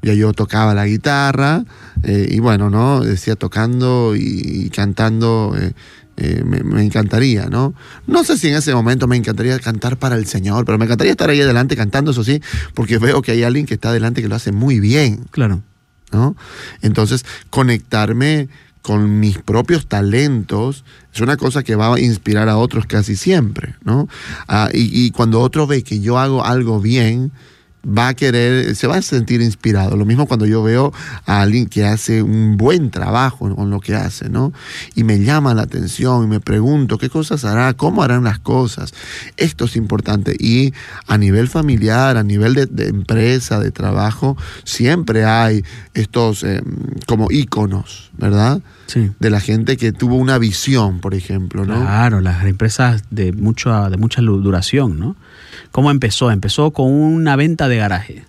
Ya 0.01 0.13
yo 0.13 0.33
tocaba 0.33 0.73
la 0.73 0.87
guitarra 0.87 1.63
eh, 2.03 2.27
y 2.31 2.39
bueno, 2.39 2.69
¿no? 2.69 3.01
Decía 3.01 3.35
tocando 3.35 4.15
y, 4.15 4.69
cantando. 4.69 5.55
Eh, 5.59 5.73
eh, 6.17 6.43
me, 6.43 6.83
encantaría, 6.83 7.47
¿no? 7.47 7.73
No 8.05 8.23
sé 8.23 8.37
si 8.37 8.49
en 8.49 8.55
ese 8.55 8.75
momento 8.75 9.07
me 9.07 9.15
encantaría 9.15 9.57
cantar 9.59 9.97
para 9.97 10.15
el 10.15 10.27
Señor, 10.27 10.65
pero 10.65 10.77
me 10.77 10.85
encantaría 10.85 11.11
estar 11.11 11.29
ahí 11.29 11.41
adelante 11.41 11.75
cantando, 11.75 12.11
eso 12.11 12.23
sí, 12.23 12.41
porque 12.75 12.99
veo 12.99 13.23
que 13.23 13.31
hay 13.31 13.43
alguien 13.43 13.65
que 13.65 13.73
está 13.73 13.89
adelante 13.89 14.21
que 14.21 14.27
lo 14.27 14.35
hace 14.35 14.51
muy 14.51 14.79
bien. 14.79 15.25
Claro. 15.31 15.63
¿No? 16.11 16.35
Entonces, 16.81 17.25
conectarme 17.49 18.49
con 18.81 19.19
mis 19.19 19.37
propios 19.37 19.87
talentos 19.87 20.83
es 21.13 21.21
una 21.21 21.37
cosa 21.37 21.63
que 21.63 21.75
va 21.75 21.95
a 21.95 21.99
inspirar 21.99 22.49
a 22.49 22.57
otros 22.57 22.85
casi 22.85 23.15
siempre, 23.15 23.75
¿no? 23.83 24.07
Ah, 24.47 24.69
y, 24.73 25.05
y, 25.05 25.11
cuando 25.11 25.39
otro 25.39 25.65
ve 25.65 25.83
que 25.83 26.01
yo 26.01 26.19
hago 26.19 26.45
algo 26.45 26.79
bien, 26.81 27.31
va 27.85 28.09
a 28.09 28.13
querer, 28.13 28.75
se 28.75 28.87
va 28.87 28.97
a 28.97 29.01
sentir 29.01 29.41
inspirado. 29.41 29.97
Lo 29.97 30.05
mismo 30.05 30.27
cuando 30.27 30.45
yo 30.45 30.61
veo 30.61 30.93
a 31.25 31.41
alguien 31.41 31.67
que 31.67 31.85
hace 31.85 32.21
un 32.21 32.57
buen 32.57 32.91
trabajo 32.91 33.53
con 33.55 33.69
lo 33.69 33.79
que 33.79 33.95
hace, 33.95 34.29
¿no? 34.29 34.53
Y 34.95 35.03
me 35.03 35.19
llama 35.19 35.53
la 35.53 35.63
atención 35.63 36.23
y 36.23 36.27
me 36.27 36.39
pregunto 36.39 36.97
qué 36.97 37.09
cosas 37.09 37.43
hará, 37.45 37.73
cómo 37.73 38.03
harán 38.03 38.23
las 38.23 38.39
cosas. 38.39 38.93
Esto 39.37 39.65
es 39.65 39.75
importante. 39.75 40.35
Y 40.39 40.73
a 41.07 41.17
nivel 41.17 41.47
familiar, 41.47 42.17
a 42.17 42.23
nivel 42.23 42.53
de, 42.53 42.87
empresa, 42.87 43.59
de 43.59 43.71
trabajo, 43.71 44.37
siempre 44.63 45.25
hay 45.25 45.63
estos 45.93 46.43
eh, 46.43 46.61
como 47.07 47.31
íconos, 47.31 48.11
¿verdad? 48.17 48.61
Sí. 48.87 49.11
De 49.19 49.29
la 49.29 49.39
gente 49.39 49.77
que 49.77 49.91
tuvo 49.91 50.15
una 50.15 50.37
visión, 50.37 50.99
por 50.99 51.15
ejemplo, 51.15 51.65
¿no? 51.65 51.79
Claro, 51.79 52.21
las 52.21 52.45
empresas 52.45 53.03
de 53.09 53.31
mucha, 53.31 53.89
de 53.89 53.97
mucha 53.97 54.21
duración, 54.21 54.99
¿no? 54.99 55.15
¿Cómo 55.71 55.91
empezó? 55.91 56.31
Empezó 56.31 56.71
con 56.71 56.91
una 56.91 57.35
venta 57.35 57.67
de 57.67 57.77
garaje. 57.77 58.25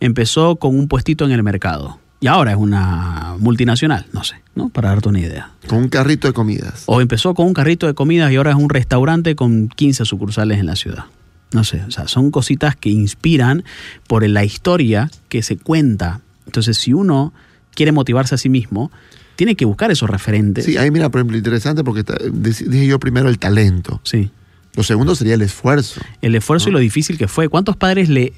Empezó 0.00 0.56
con 0.56 0.78
un 0.78 0.88
puestito 0.88 1.24
en 1.24 1.32
el 1.32 1.42
mercado. 1.42 1.98
Y 2.20 2.26
ahora 2.26 2.52
es 2.52 2.56
una 2.56 3.36
multinacional, 3.38 4.06
no 4.12 4.24
sé, 4.24 4.36
¿no? 4.54 4.70
Para 4.70 4.88
darte 4.88 5.10
una 5.10 5.20
idea. 5.20 5.50
Con 5.66 5.78
un 5.78 5.88
carrito 5.88 6.26
de 6.26 6.32
comidas. 6.32 6.84
O 6.86 7.00
empezó 7.00 7.34
con 7.34 7.46
un 7.46 7.52
carrito 7.52 7.86
de 7.86 7.94
comidas 7.94 8.32
y 8.32 8.36
ahora 8.36 8.52
es 8.52 8.56
un 8.56 8.70
restaurante 8.70 9.36
con 9.36 9.68
15 9.68 10.06
sucursales 10.06 10.58
en 10.58 10.66
la 10.66 10.76
ciudad. 10.76 11.04
No 11.52 11.64
sé, 11.64 11.82
o 11.86 11.90
sea, 11.90 12.08
son 12.08 12.30
cositas 12.30 12.76
que 12.76 12.88
inspiran 12.88 13.62
por 14.08 14.26
la 14.26 14.42
historia 14.42 15.10
que 15.28 15.42
se 15.42 15.56
cuenta. 15.58 16.20
Entonces, 16.46 16.78
si 16.78 16.92
uno 16.92 17.34
quiere 17.74 17.92
motivarse 17.92 18.34
a 18.34 18.38
sí 18.38 18.48
mismo, 18.48 18.90
tiene 19.36 19.54
que 19.54 19.64
buscar 19.64 19.90
esos 19.90 20.08
referentes. 20.08 20.64
Sí, 20.64 20.76
ahí 20.76 20.90
mira, 20.90 21.10
por 21.10 21.20
ejemplo, 21.20 21.36
interesante 21.36 21.84
porque 21.84 22.04
dije 22.32 22.86
yo 22.86 22.98
primero 22.98 23.28
el 23.28 23.38
talento. 23.38 24.00
Sí. 24.02 24.30
Lo 24.74 24.82
segundo 24.82 25.14
sería 25.14 25.34
el 25.34 25.42
esfuerzo. 25.42 26.00
El 26.20 26.34
esfuerzo 26.34 26.68
y 26.68 26.72
lo 26.72 26.78
difícil 26.78 27.16
que 27.18 27.28
fue. 27.28 27.48
¿Cuántos 27.48 27.76
padres 27.76 28.08
le 28.08 28.32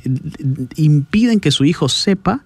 impiden 0.76 1.40
que 1.40 1.50
su 1.50 1.64
hijo 1.64 1.88
sepa 1.88 2.44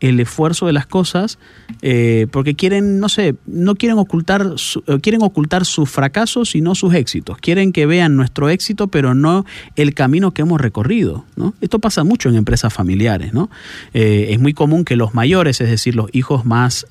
el 0.00 0.20
esfuerzo 0.20 0.66
de 0.66 0.72
las 0.72 0.86
cosas 0.86 1.38
eh, 1.82 2.26
porque 2.30 2.54
quieren, 2.54 3.00
no 3.00 3.08
sé, 3.08 3.34
no 3.46 3.74
quieren 3.74 3.98
ocultar, 3.98 4.54
eh, 4.86 4.98
quieren 5.00 5.22
ocultar 5.22 5.64
sus 5.64 5.90
fracasos 5.90 6.54
y 6.54 6.60
no 6.60 6.74
sus 6.74 6.94
éxitos. 6.94 7.38
Quieren 7.38 7.72
que 7.72 7.86
vean 7.86 8.16
nuestro 8.16 8.48
éxito, 8.48 8.88
pero 8.88 9.14
no 9.14 9.44
el 9.76 9.94
camino 9.94 10.32
que 10.32 10.42
hemos 10.42 10.60
recorrido. 10.60 11.24
¿no? 11.36 11.54
Esto 11.60 11.78
pasa 11.78 12.04
mucho 12.04 12.28
en 12.28 12.36
empresas 12.36 12.72
familiares. 12.72 13.32
¿no? 13.32 13.50
Eh, 13.92 14.28
es 14.30 14.40
muy 14.40 14.54
común 14.54 14.84
que 14.84 14.96
los 14.96 15.14
mayores, 15.14 15.60
es 15.60 15.68
decir, 15.68 15.94
los 15.94 16.10
hijos 16.12 16.44
más 16.44 16.86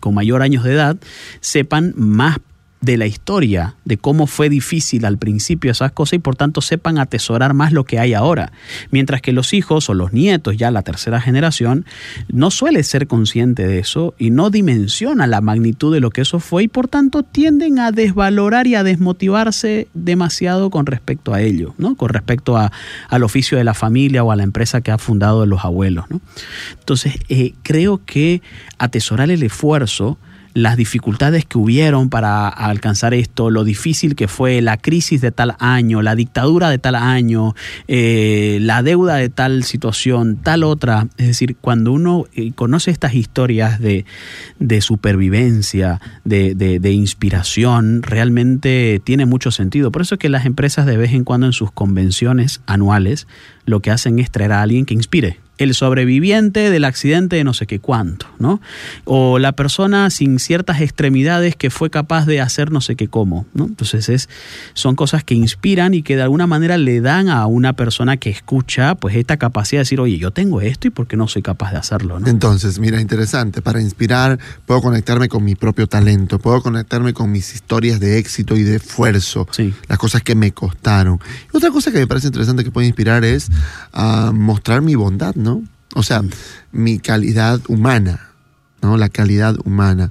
con 0.00 0.14
mayor 0.14 0.42
años 0.42 0.64
de 0.64 0.72
edad, 0.72 0.96
sepan 1.40 1.92
más 1.96 2.38
de 2.84 2.96
la 2.96 3.06
historia, 3.06 3.74
de 3.84 3.96
cómo 3.96 4.26
fue 4.26 4.48
difícil 4.48 5.04
al 5.04 5.18
principio 5.18 5.70
esas 5.70 5.92
cosas 5.92 6.14
y 6.14 6.18
por 6.18 6.36
tanto 6.36 6.60
sepan 6.60 6.98
atesorar 6.98 7.54
más 7.54 7.72
lo 7.72 7.84
que 7.84 7.98
hay 7.98 8.14
ahora. 8.14 8.52
Mientras 8.90 9.22
que 9.22 9.32
los 9.32 9.54
hijos 9.54 9.88
o 9.88 9.94
los 9.94 10.12
nietos, 10.12 10.56
ya 10.56 10.70
la 10.70 10.82
tercera 10.82 11.20
generación, 11.20 11.86
no 12.28 12.50
suele 12.50 12.82
ser 12.82 13.06
consciente 13.06 13.66
de 13.66 13.78
eso 13.78 14.14
y 14.18 14.30
no 14.30 14.50
dimensiona 14.50 15.26
la 15.26 15.40
magnitud 15.40 15.92
de 15.94 16.00
lo 16.00 16.10
que 16.10 16.22
eso 16.22 16.40
fue 16.40 16.64
y 16.64 16.68
por 16.68 16.88
tanto 16.88 17.22
tienden 17.22 17.78
a 17.78 17.90
desvalorar 17.90 18.66
y 18.66 18.74
a 18.74 18.84
desmotivarse 18.84 19.88
demasiado 19.94 20.70
con 20.70 20.86
respecto 20.86 21.32
a 21.32 21.40
ello, 21.40 21.74
¿no? 21.78 21.96
con 21.96 22.10
respecto 22.10 22.56
a, 22.56 22.70
al 23.08 23.22
oficio 23.22 23.56
de 23.56 23.64
la 23.64 23.74
familia 23.74 24.24
o 24.24 24.30
a 24.30 24.36
la 24.36 24.42
empresa 24.42 24.80
que 24.82 24.90
ha 24.90 24.98
fundado 24.98 25.46
los 25.46 25.64
abuelos. 25.64 26.04
¿no? 26.10 26.20
Entonces, 26.78 27.14
eh, 27.28 27.54
creo 27.62 28.00
que 28.04 28.42
atesorar 28.78 29.30
el 29.30 29.42
esfuerzo, 29.42 30.18
las 30.54 30.76
dificultades 30.76 31.44
que 31.44 31.58
hubieron 31.58 32.08
para 32.08 32.48
alcanzar 32.48 33.12
esto, 33.12 33.50
lo 33.50 33.64
difícil 33.64 34.14
que 34.14 34.28
fue 34.28 34.62
la 34.62 34.76
crisis 34.76 35.20
de 35.20 35.32
tal 35.32 35.56
año, 35.58 36.00
la 36.00 36.14
dictadura 36.14 36.70
de 36.70 36.78
tal 36.78 36.94
año, 36.94 37.54
eh, 37.88 38.58
la 38.60 38.82
deuda 38.82 39.16
de 39.16 39.28
tal 39.28 39.64
situación, 39.64 40.36
tal 40.36 40.62
otra. 40.62 41.08
Es 41.18 41.26
decir, 41.26 41.56
cuando 41.60 41.92
uno 41.92 42.26
eh, 42.34 42.52
conoce 42.54 42.92
estas 42.92 43.14
historias 43.14 43.80
de, 43.80 44.04
de 44.60 44.80
supervivencia, 44.80 46.00
de, 46.24 46.54
de, 46.54 46.78
de, 46.78 46.92
inspiración, 46.92 48.02
realmente 48.02 49.00
tiene 49.02 49.26
mucho 49.26 49.50
sentido. 49.50 49.90
Por 49.90 50.02
eso 50.02 50.14
es 50.14 50.18
que 50.20 50.28
las 50.28 50.46
empresas 50.46 50.86
de 50.86 50.96
vez 50.96 51.12
en 51.12 51.24
cuando 51.24 51.46
en 51.46 51.52
sus 51.52 51.72
convenciones 51.72 52.60
anuales 52.66 53.26
lo 53.66 53.80
que 53.80 53.90
hacen 53.90 54.20
es 54.20 54.30
traer 54.30 54.52
a 54.52 54.62
alguien 54.62 54.86
que 54.86 54.94
inspire 54.94 55.43
el 55.58 55.74
sobreviviente 55.74 56.70
del 56.70 56.84
accidente 56.84 57.36
de 57.36 57.44
no 57.44 57.54
sé 57.54 57.66
qué 57.66 57.78
cuánto, 57.78 58.26
¿no? 58.38 58.60
O 59.04 59.38
la 59.38 59.52
persona 59.52 60.10
sin 60.10 60.38
ciertas 60.38 60.80
extremidades 60.80 61.54
que 61.56 61.70
fue 61.70 61.90
capaz 61.90 62.26
de 62.26 62.40
hacer 62.40 62.72
no 62.72 62.80
sé 62.80 62.96
qué 62.96 63.08
cómo, 63.08 63.46
¿no? 63.54 63.66
Entonces 63.66 64.08
es, 64.08 64.28
son 64.74 64.96
cosas 64.96 65.22
que 65.24 65.34
inspiran 65.34 65.94
y 65.94 66.02
que 66.02 66.16
de 66.16 66.22
alguna 66.22 66.46
manera 66.46 66.76
le 66.76 67.00
dan 67.00 67.28
a 67.28 67.46
una 67.46 67.72
persona 67.74 68.16
que 68.16 68.30
escucha 68.30 68.94
pues 68.96 69.14
esta 69.16 69.36
capacidad 69.36 69.78
de 69.80 69.82
decir, 69.82 70.00
oye, 70.00 70.18
yo 70.18 70.30
tengo 70.32 70.60
esto 70.60 70.88
y 70.88 70.90
por 70.90 71.06
qué 71.06 71.16
no 71.16 71.28
soy 71.28 71.42
capaz 71.42 71.70
de 71.72 71.78
hacerlo, 71.78 72.18
¿no? 72.18 72.26
Entonces, 72.28 72.78
mira, 72.78 73.00
interesante, 73.00 73.62
para 73.62 73.80
inspirar 73.80 74.38
puedo 74.66 74.80
conectarme 74.82 75.28
con 75.28 75.44
mi 75.44 75.54
propio 75.54 75.86
talento, 75.86 76.38
puedo 76.38 76.62
conectarme 76.62 77.12
con 77.12 77.30
mis 77.30 77.54
historias 77.54 78.00
de 78.00 78.18
éxito 78.18 78.56
y 78.56 78.62
de 78.64 78.76
esfuerzo, 78.76 79.46
Sí. 79.52 79.72
las 79.88 79.98
cosas 79.98 80.22
que 80.22 80.34
me 80.34 80.52
costaron. 80.52 81.20
Y 81.52 81.56
otra 81.56 81.70
cosa 81.70 81.92
que 81.92 81.98
me 81.98 82.06
parece 82.06 82.26
interesante 82.26 82.64
que 82.64 82.70
puede 82.70 82.86
inspirar 82.86 83.24
es 83.24 83.48
a 83.92 84.32
mostrar 84.34 84.82
mi 84.82 84.94
bondad, 84.94 85.34
¿no? 85.44 85.62
O 85.94 86.02
sea, 86.02 86.22
mi 86.72 86.98
calidad 86.98 87.60
humana, 87.68 88.30
¿no? 88.82 88.96
La 88.96 89.08
calidad 89.08 89.54
humana. 89.64 90.10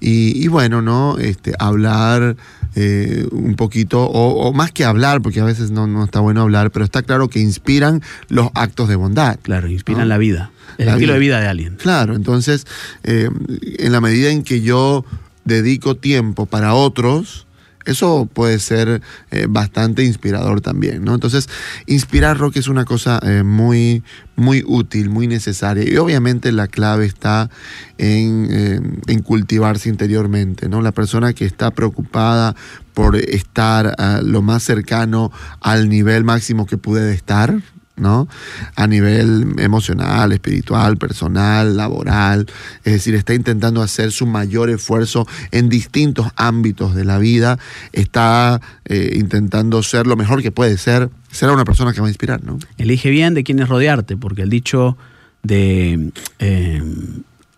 Y, 0.00 0.44
y 0.44 0.48
bueno, 0.48 0.82
¿no? 0.82 1.16
Este, 1.18 1.54
hablar 1.58 2.36
eh, 2.74 3.26
un 3.32 3.54
poquito, 3.54 4.02
o, 4.04 4.46
o 4.48 4.52
más 4.52 4.72
que 4.72 4.84
hablar, 4.84 5.22
porque 5.22 5.40
a 5.40 5.44
veces 5.44 5.70
no, 5.70 5.86
no 5.86 6.04
está 6.04 6.20
bueno 6.20 6.42
hablar, 6.42 6.70
pero 6.70 6.84
está 6.84 7.02
claro 7.02 7.28
que 7.28 7.40
inspiran 7.40 8.02
los 8.28 8.50
actos 8.54 8.88
de 8.88 8.96
bondad. 8.96 9.38
Claro, 9.42 9.68
inspiran 9.68 10.02
¿no? 10.02 10.08
la 10.08 10.18
vida, 10.18 10.50
el 10.76 10.86
La 10.86 10.92
estilo 10.92 11.12
vida. 11.12 11.14
de 11.14 11.20
vida 11.20 11.40
de 11.40 11.46
alguien. 11.48 11.76
Claro, 11.76 12.14
entonces, 12.14 12.66
eh, 13.04 13.30
en 13.78 13.92
la 13.92 14.00
medida 14.02 14.30
en 14.30 14.42
que 14.42 14.60
yo 14.60 15.04
dedico 15.44 15.96
tiempo 15.96 16.46
para 16.46 16.74
otros, 16.74 17.46
eso 17.84 18.28
puede 18.32 18.58
ser 18.58 19.02
eh, 19.30 19.46
bastante 19.48 20.04
inspirador 20.04 20.60
también, 20.60 21.04
¿no? 21.04 21.14
Entonces, 21.14 21.48
inspirar 21.86 22.38
rock 22.38 22.56
es 22.56 22.68
una 22.68 22.84
cosa 22.84 23.20
eh, 23.22 23.42
muy, 23.42 24.02
muy 24.36 24.62
útil, 24.66 25.10
muy 25.10 25.26
necesaria. 25.26 25.88
Y 25.88 25.96
obviamente 25.96 26.52
la 26.52 26.68
clave 26.68 27.06
está 27.06 27.50
en, 27.98 28.48
eh, 28.50 28.80
en 29.06 29.22
cultivarse 29.22 29.88
interiormente, 29.88 30.68
¿no? 30.68 30.80
La 30.80 30.92
persona 30.92 31.32
que 31.32 31.44
está 31.44 31.70
preocupada 31.70 32.54
por 32.94 33.16
estar 33.16 33.94
ah, 33.98 34.20
lo 34.22 34.42
más 34.42 34.62
cercano 34.62 35.32
al 35.60 35.88
nivel 35.88 36.24
máximo 36.24 36.66
que 36.66 36.76
puede 36.76 37.14
estar, 37.14 37.62
¿no? 38.02 38.28
A 38.76 38.86
nivel 38.86 39.54
emocional, 39.58 40.32
espiritual, 40.32 40.98
personal, 40.98 41.76
laboral. 41.76 42.46
Es 42.84 42.92
decir, 42.92 43.14
está 43.14 43.32
intentando 43.32 43.80
hacer 43.80 44.12
su 44.12 44.26
mayor 44.26 44.68
esfuerzo 44.68 45.26
en 45.50 45.68
distintos 45.68 46.26
ámbitos 46.36 46.94
de 46.94 47.04
la 47.04 47.18
vida. 47.18 47.58
Está 47.92 48.60
eh, 48.84 49.12
intentando 49.14 49.82
ser 49.82 50.06
lo 50.06 50.16
mejor 50.16 50.42
que 50.42 50.50
puede 50.52 50.76
ser. 50.76 51.08
Será 51.30 51.52
una 51.52 51.64
persona 51.64 51.94
que 51.94 52.00
va 52.00 52.08
a 52.08 52.10
inspirar, 52.10 52.44
¿no? 52.44 52.58
Elige 52.76 53.08
bien 53.08 53.32
de 53.32 53.44
quiénes 53.44 53.68
rodearte, 53.68 54.16
porque 54.16 54.42
el 54.42 54.50
dicho 54.50 54.98
de 55.42 56.12
eh, 56.38 56.82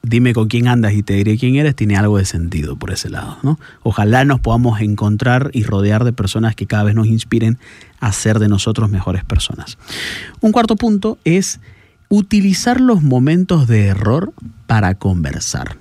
dime 0.06 0.34
con 0.34 0.48
quién 0.48 0.68
andas 0.68 0.92
y 0.92 1.02
te 1.02 1.14
diré 1.14 1.38
quién 1.38 1.56
eres 1.56 1.74
tiene 1.74 1.96
algo 1.96 2.18
de 2.18 2.24
sentido 2.24 2.76
por 2.76 2.90
ese 2.90 3.08
lado. 3.08 3.38
¿no? 3.42 3.58
Ojalá 3.82 4.24
nos 4.24 4.40
podamos 4.40 4.80
encontrar 4.80 5.50
y 5.52 5.64
rodear 5.64 6.04
de 6.04 6.12
personas 6.12 6.54
que 6.54 6.66
cada 6.66 6.84
vez 6.84 6.94
nos 6.94 7.06
inspiren 7.06 7.58
a 8.00 8.12
ser 8.12 8.38
de 8.38 8.48
nosotros 8.48 8.90
mejores 8.90 9.24
personas. 9.24 9.78
Un 10.40 10.52
cuarto 10.52 10.76
punto 10.76 11.18
es 11.24 11.60
utilizar 12.08 12.80
los 12.80 13.02
momentos 13.02 13.66
de 13.66 13.86
error 13.86 14.32
para 14.66 14.94
conversar. 14.94 15.76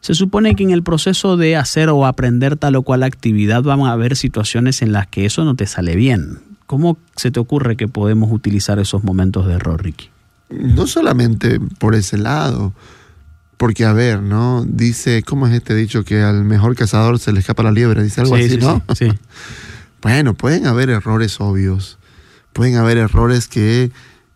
Se 0.00 0.14
supone 0.14 0.54
que 0.54 0.62
en 0.62 0.70
el 0.70 0.82
proceso 0.82 1.36
de 1.36 1.56
hacer 1.56 1.90
o 1.90 2.06
aprender 2.06 2.56
tal 2.56 2.76
o 2.76 2.82
cual 2.82 3.02
actividad 3.02 3.62
van 3.62 3.80
a 3.80 3.92
haber 3.92 4.16
situaciones 4.16 4.82
en 4.82 4.92
las 4.92 5.06
que 5.06 5.26
eso 5.26 5.44
no 5.44 5.54
te 5.54 5.66
sale 5.66 5.94
bien. 5.94 6.38
¿Cómo 6.66 6.96
se 7.16 7.30
te 7.30 7.40
ocurre 7.40 7.76
que 7.76 7.88
podemos 7.88 8.32
utilizar 8.32 8.78
esos 8.78 9.04
momentos 9.04 9.46
de 9.46 9.54
error, 9.54 9.82
Ricky? 9.82 10.08
No 10.48 10.86
solamente 10.86 11.60
por 11.78 11.94
ese 11.94 12.16
lado, 12.16 12.72
porque 13.60 13.84
a 13.84 13.92
ver, 13.92 14.22
¿no? 14.22 14.64
Dice, 14.66 15.22
¿cómo 15.22 15.46
es 15.46 15.52
este 15.52 15.74
dicho 15.74 16.02
que 16.02 16.22
al 16.22 16.44
mejor 16.44 16.74
cazador 16.74 17.18
se 17.18 17.30
le 17.30 17.40
escapa 17.40 17.62
la 17.62 17.70
liebre? 17.70 18.02
Dice 18.02 18.22
algo 18.22 18.34
Sí, 18.38 18.44
así, 18.44 18.50
sí, 18.52 18.56
¿no? 18.56 18.82
sí, 18.94 19.10
sí. 19.10 19.18
Bueno, 20.00 20.32
pueden 20.32 20.66
haber 20.66 20.88
errores 20.88 21.42
obvios, 21.42 21.98
pueden 22.54 22.76
haber 22.76 22.96
errores 22.96 23.48
que 23.48 23.90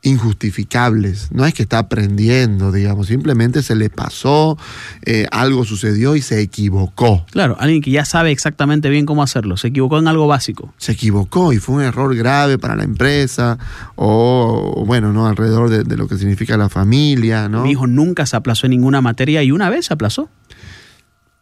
injustificables. 0.04 1.32
No 1.32 1.44
es 1.44 1.54
que 1.54 1.62
está 1.62 1.78
aprendiendo, 1.78 2.70
digamos, 2.70 3.08
simplemente 3.08 3.62
se 3.62 3.74
le 3.74 3.90
pasó, 3.90 4.56
eh, 5.04 5.26
algo 5.32 5.64
sucedió 5.64 6.14
y 6.14 6.22
se 6.22 6.40
equivocó. 6.40 7.26
Claro, 7.30 7.56
alguien 7.58 7.82
que 7.82 7.90
ya 7.90 8.04
sabe 8.04 8.30
exactamente 8.30 8.90
bien 8.90 9.06
cómo 9.06 9.22
hacerlo, 9.22 9.56
se 9.56 9.68
equivocó 9.68 9.98
en 9.98 10.06
algo 10.06 10.26
básico. 10.26 10.72
Se 10.76 10.92
equivocó 10.92 11.52
y 11.52 11.58
fue 11.58 11.76
un 11.76 11.82
error 11.82 12.14
grave 12.14 12.58
para 12.58 12.76
la 12.76 12.84
empresa 12.84 13.58
o, 13.96 14.84
bueno, 14.86 15.12
¿no? 15.12 15.26
Alrededor 15.26 15.70
de, 15.70 15.84
de 15.84 15.96
lo 15.96 16.06
que 16.06 16.18
significa 16.18 16.56
la 16.56 16.68
familia, 16.68 17.48
¿no? 17.48 17.64
Mi 17.64 17.72
hijo 17.72 17.86
nunca 17.86 18.26
se 18.26 18.36
aplazó 18.36 18.66
en 18.66 18.70
ninguna 18.70 19.00
materia 19.00 19.42
y 19.42 19.50
una 19.50 19.70
vez 19.70 19.86
se 19.86 19.94
aplazó. 19.94 20.28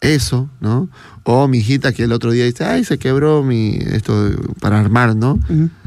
Eso, 0.00 0.50
¿no? 0.60 0.88
O 1.24 1.46
mi 1.46 1.58
hijita 1.58 1.92
que 1.92 2.04
el 2.04 2.12
otro 2.12 2.32
día 2.32 2.44
dice, 2.44 2.64
ay, 2.64 2.84
se 2.84 2.98
quebró 2.98 3.44
mi 3.44 3.78
esto 3.80 4.30
para 4.60 4.80
armar, 4.80 5.14
¿no? 5.14 5.38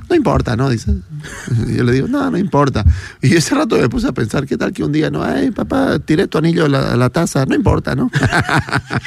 No 0.09 0.15
importa, 0.15 0.55
¿no? 0.55 0.69
Dice. 0.69 0.93
Yo 1.75 1.83
le 1.83 1.91
digo, 1.91 2.07
no, 2.07 2.29
no 2.29 2.37
importa. 2.37 2.85
Y 3.21 3.35
ese 3.35 3.55
rato 3.55 3.77
me 3.77 3.89
puse 3.89 4.07
a 4.07 4.11
pensar, 4.11 4.45
¿qué 4.45 4.57
tal 4.57 4.71
que 4.71 4.83
un 4.83 4.91
día 4.91 5.09
no? 5.09 5.23
Ay, 5.23 5.51
papá, 5.51 5.99
tiré 5.99 6.27
tu 6.27 6.37
anillo 6.37 6.65
a 6.65 6.69
la, 6.69 7.09
taza. 7.09 7.45
No 7.45 7.55
importa, 7.55 7.95
¿no? 7.95 8.11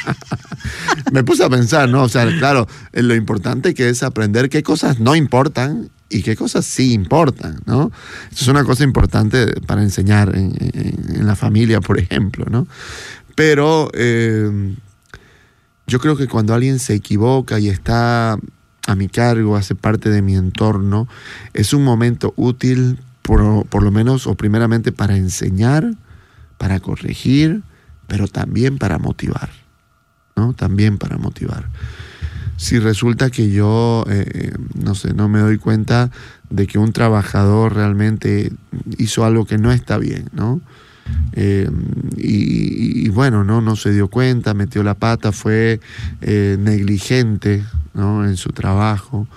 me 1.12 1.24
puse 1.24 1.44
a 1.44 1.48
pensar, 1.48 1.88
¿no? 1.88 2.02
O 2.04 2.08
sea, 2.08 2.26
claro, 2.38 2.66
eh, 2.92 3.02
lo 3.02 3.14
importante 3.14 3.74
que 3.74 3.88
es 3.88 4.02
aprender 4.02 4.48
qué 4.48 4.62
cosas 4.62 4.98
no 5.00 5.14
importan 5.14 5.90
y 6.10 6.22
qué 6.22 6.36
cosas 6.36 6.64
sí 6.64 6.92
importan, 6.94 7.60
¿no? 7.66 7.92
Es 8.32 8.48
una 8.48 8.64
cosa 8.64 8.82
importante 8.84 9.60
para 9.66 9.82
enseñar 9.82 10.34
en, 10.34 10.52
en- 10.60 11.16
en 11.16 11.26
la 11.26 11.36
familia, 11.36 11.80
por 11.80 11.98
ejemplo, 11.98 12.46
¿no? 12.50 12.66
Pero 13.34 13.90
eh, 13.94 14.74
yo 15.86 15.98
creo 16.00 16.16
que 16.16 16.26
cuando 16.26 16.54
alguien 16.54 16.78
se 16.78 16.94
equivoca 16.94 17.58
y 17.60 17.68
está 17.68 18.36
a 18.88 18.94
mi 18.94 19.08
cargo, 19.08 19.54
hace 19.56 19.74
parte 19.74 20.08
de 20.08 20.22
mi 20.22 20.34
entorno, 20.34 21.08
es 21.52 21.74
un 21.74 21.84
momento 21.84 22.32
útil 22.36 22.98
por, 23.22 23.66
por 23.66 23.82
lo 23.82 23.90
menos 23.90 24.26
o 24.26 24.34
primeramente 24.34 24.92
para 24.92 25.14
enseñar, 25.14 25.94
para 26.56 26.80
corregir, 26.80 27.62
pero 28.06 28.28
también 28.28 28.78
para 28.78 28.98
motivar, 28.98 29.50
¿no? 30.36 30.54
También 30.54 30.96
para 30.96 31.18
motivar. 31.18 31.68
Si 32.56 32.78
resulta 32.78 33.28
que 33.28 33.50
yo, 33.50 34.06
eh, 34.08 34.54
no 34.74 34.94
sé, 34.94 35.12
no 35.12 35.28
me 35.28 35.40
doy 35.40 35.58
cuenta 35.58 36.10
de 36.48 36.66
que 36.66 36.78
un 36.78 36.94
trabajador 36.94 37.74
realmente 37.74 38.50
hizo 38.96 39.26
algo 39.26 39.44
que 39.44 39.58
no 39.58 39.70
está 39.70 39.98
bien, 39.98 40.30
¿no? 40.32 40.62
Eh, 41.32 41.68
y, 42.16 43.06
y 43.06 43.08
bueno, 43.10 43.44
¿no? 43.44 43.60
no 43.60 43.76
se 43.76 43.92
dio 43.92 44.08
cuenta, 44.08 44.54
metió 44.54 44.82
la 44.82 44.94
pata, 44.94 45.32
fue 45.32 45.80
eh, 46.20 46.56
negligente 46.58 47.64
¿no? 47.94 48.24
en 48.24 48.36
su 48.36 48.50
trabajo. 48.50 49.28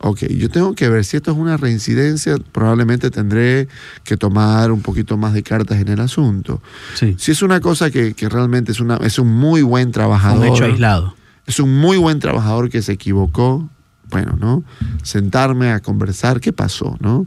Ok, 0.00 0.20
yo 0.28 0.48
tengo 0.48 0.74
que 0.74 0.88
ver 0.88 1.04
si 1.04 1.16
esto 1.16 1.32
es 1.32 1.36
una 1.36 1.56
reincidencia, 1.56 2.36
probablemente 2.52 3.10
tendré 3.10 3.66
que 4.04 4.16
tomar 4.16 4.70
un 4.70 4.80
poquito 4.80 5.16
más 5.16 5.32
de 5.34 5.42
cartas 5.42 5.80
en 5.80 5.88
el 5.88 5.98
asunto. 5.98 6.62
Sí. 6.94 7.16
Si 7.18 7.32
es 7.32 7.42
una 7.42 7.60
cosa 7.60 7.90
que, 7.90 8.14
que 8.14 8.28
realmente 8.28 8.70
es, 8.70 8.78
una, 8.78 8.98
es 8.98 9.18
un 9.18 9.26
muy 9.34 9.62
buen 9.62 9.90
trabajador, 9.90 10.46
Un 10.46 10.54
hecho 10.54 10.64
aislado. 10.66 11.16
es 11.46 11.58
un 11.58 11.76
muy 11.76 11.96
buen 11.96 12.20
trabajador 12.20 12.70
que 12.70 12.80
se 12.80 12.92
equivocó, 12.92 13.68
bueno, 14.08 14.36
¿no? 14.38 14.62
Sentarme 15.02 15.72
a 15.72 15.80
conversar, 15.80 16.40
¿qué 16.40 16.52
pasó, 16.52 16.96
no? 17.00 17.26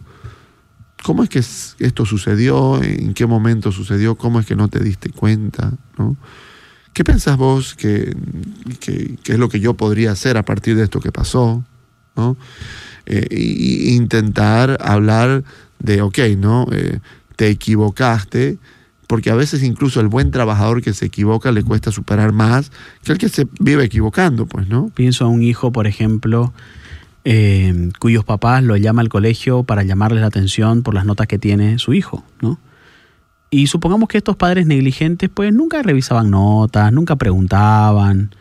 ¿Cómo 1.03 1.23
es 1.23 1.29
que 1.29 1.39
es- 1.39 1.75
esto 1.79 2.05
sucedió? 2.05 2.81
¿En 2.81 3.13
qué 3.13 3.25
momento 3.25 3.71
sucedió? 3.71 4.15
¿Cómo 4.15 4.39
es 4.39 4.45
que 4.45 4.55
no 4.55 4.67
te 4.67 4.79
diste 4.83 5.09
cuenta? 5.09 5.73
¿no? 5.97 6.15
¿qué 6.93 7.03
pensás 7.05 7.37
vos 7.37 7.73
que, 7.75 8.13
que, 8.79 9.17
es 9.25 9.39
lo 9.39 9.47
que 9.47 9.59
yo 9.61 9.75
podría 9.75 10.11
hacer 10.11 10.35
a 10.37 10.43
partir 10.43 10.75
de 10.75 10.83
esto 10.83 10.99
que 10.99 11.11
pasó? 11.11 11.63
¿no? 12.15 12.37
Eh, 13.05 13.27
intentar 13.93 14.77
hablar 14.81 15.43
de, 15.79 16.01
ok, 16.01 16.19
¿no? 16.37 16.67
Eh, 16.71 16.99
te 17.35 17.47
equivocaste, 17.47 18.57
porque 19.07 19.31
a 19.31 19.35
veces 19.35 19.63
incluso 19.63 19.99
el 20.01 20.07
buen 20.07 20.31
trabajador 20.31 20.81
que 20.81 20.93
se 20.93 21.05
equivoca 21.07 21.51
le 21.51 21.63
cuesta 21.63 21.91
superar 21.91 22.31
más 22.33 22.71
que 23.03 23.13
el 23.13 23.17
que 23.17 23.29
se 23.29 23.47
vive 23.59 23.83
equivocando, 23.85 24.45
pues, 24.45 24.67
¿no? 24.67 24.89
Pienso 24.93 25.25
a 25.25 25.27
un 25.29 25.41
hijo, 25.41 25.71
por 25.71 25.87
ejemplo, 25.87 26.53
eh, 27.23 27.89
cuyos 27.99 28.23
papás 28.23 28.63
lo 28.63 28.75
llama 28.77 29.01
al 29.01 29.09
colegio 29.09 29.63
para 29.63 29.83
llamarles 29.83 30.21
la 30.21 30.27
atención 30.27 30.81
por 30.83 30.93
las 30.93 31.05
notas 31.05 31.27
que 31.27 31.37
tiene 31.37 31.77
su 31.79 31.93
hijo, 31.93 32.23
¿no? 32.41 32.59
Y 33.49 33.67
supongamos 33.67 34.07
que 34.07 34.17
estos 34.17 34.37
padres 34.37 34.65
negligentes, 34.65 35.29
pues 35.33 35.53
nunca 35.53 35.81
revisaban 35.83 36.29
notas, 36.31 36.91
nunca 36.93 37.17
preguntaban. 37.17 38.31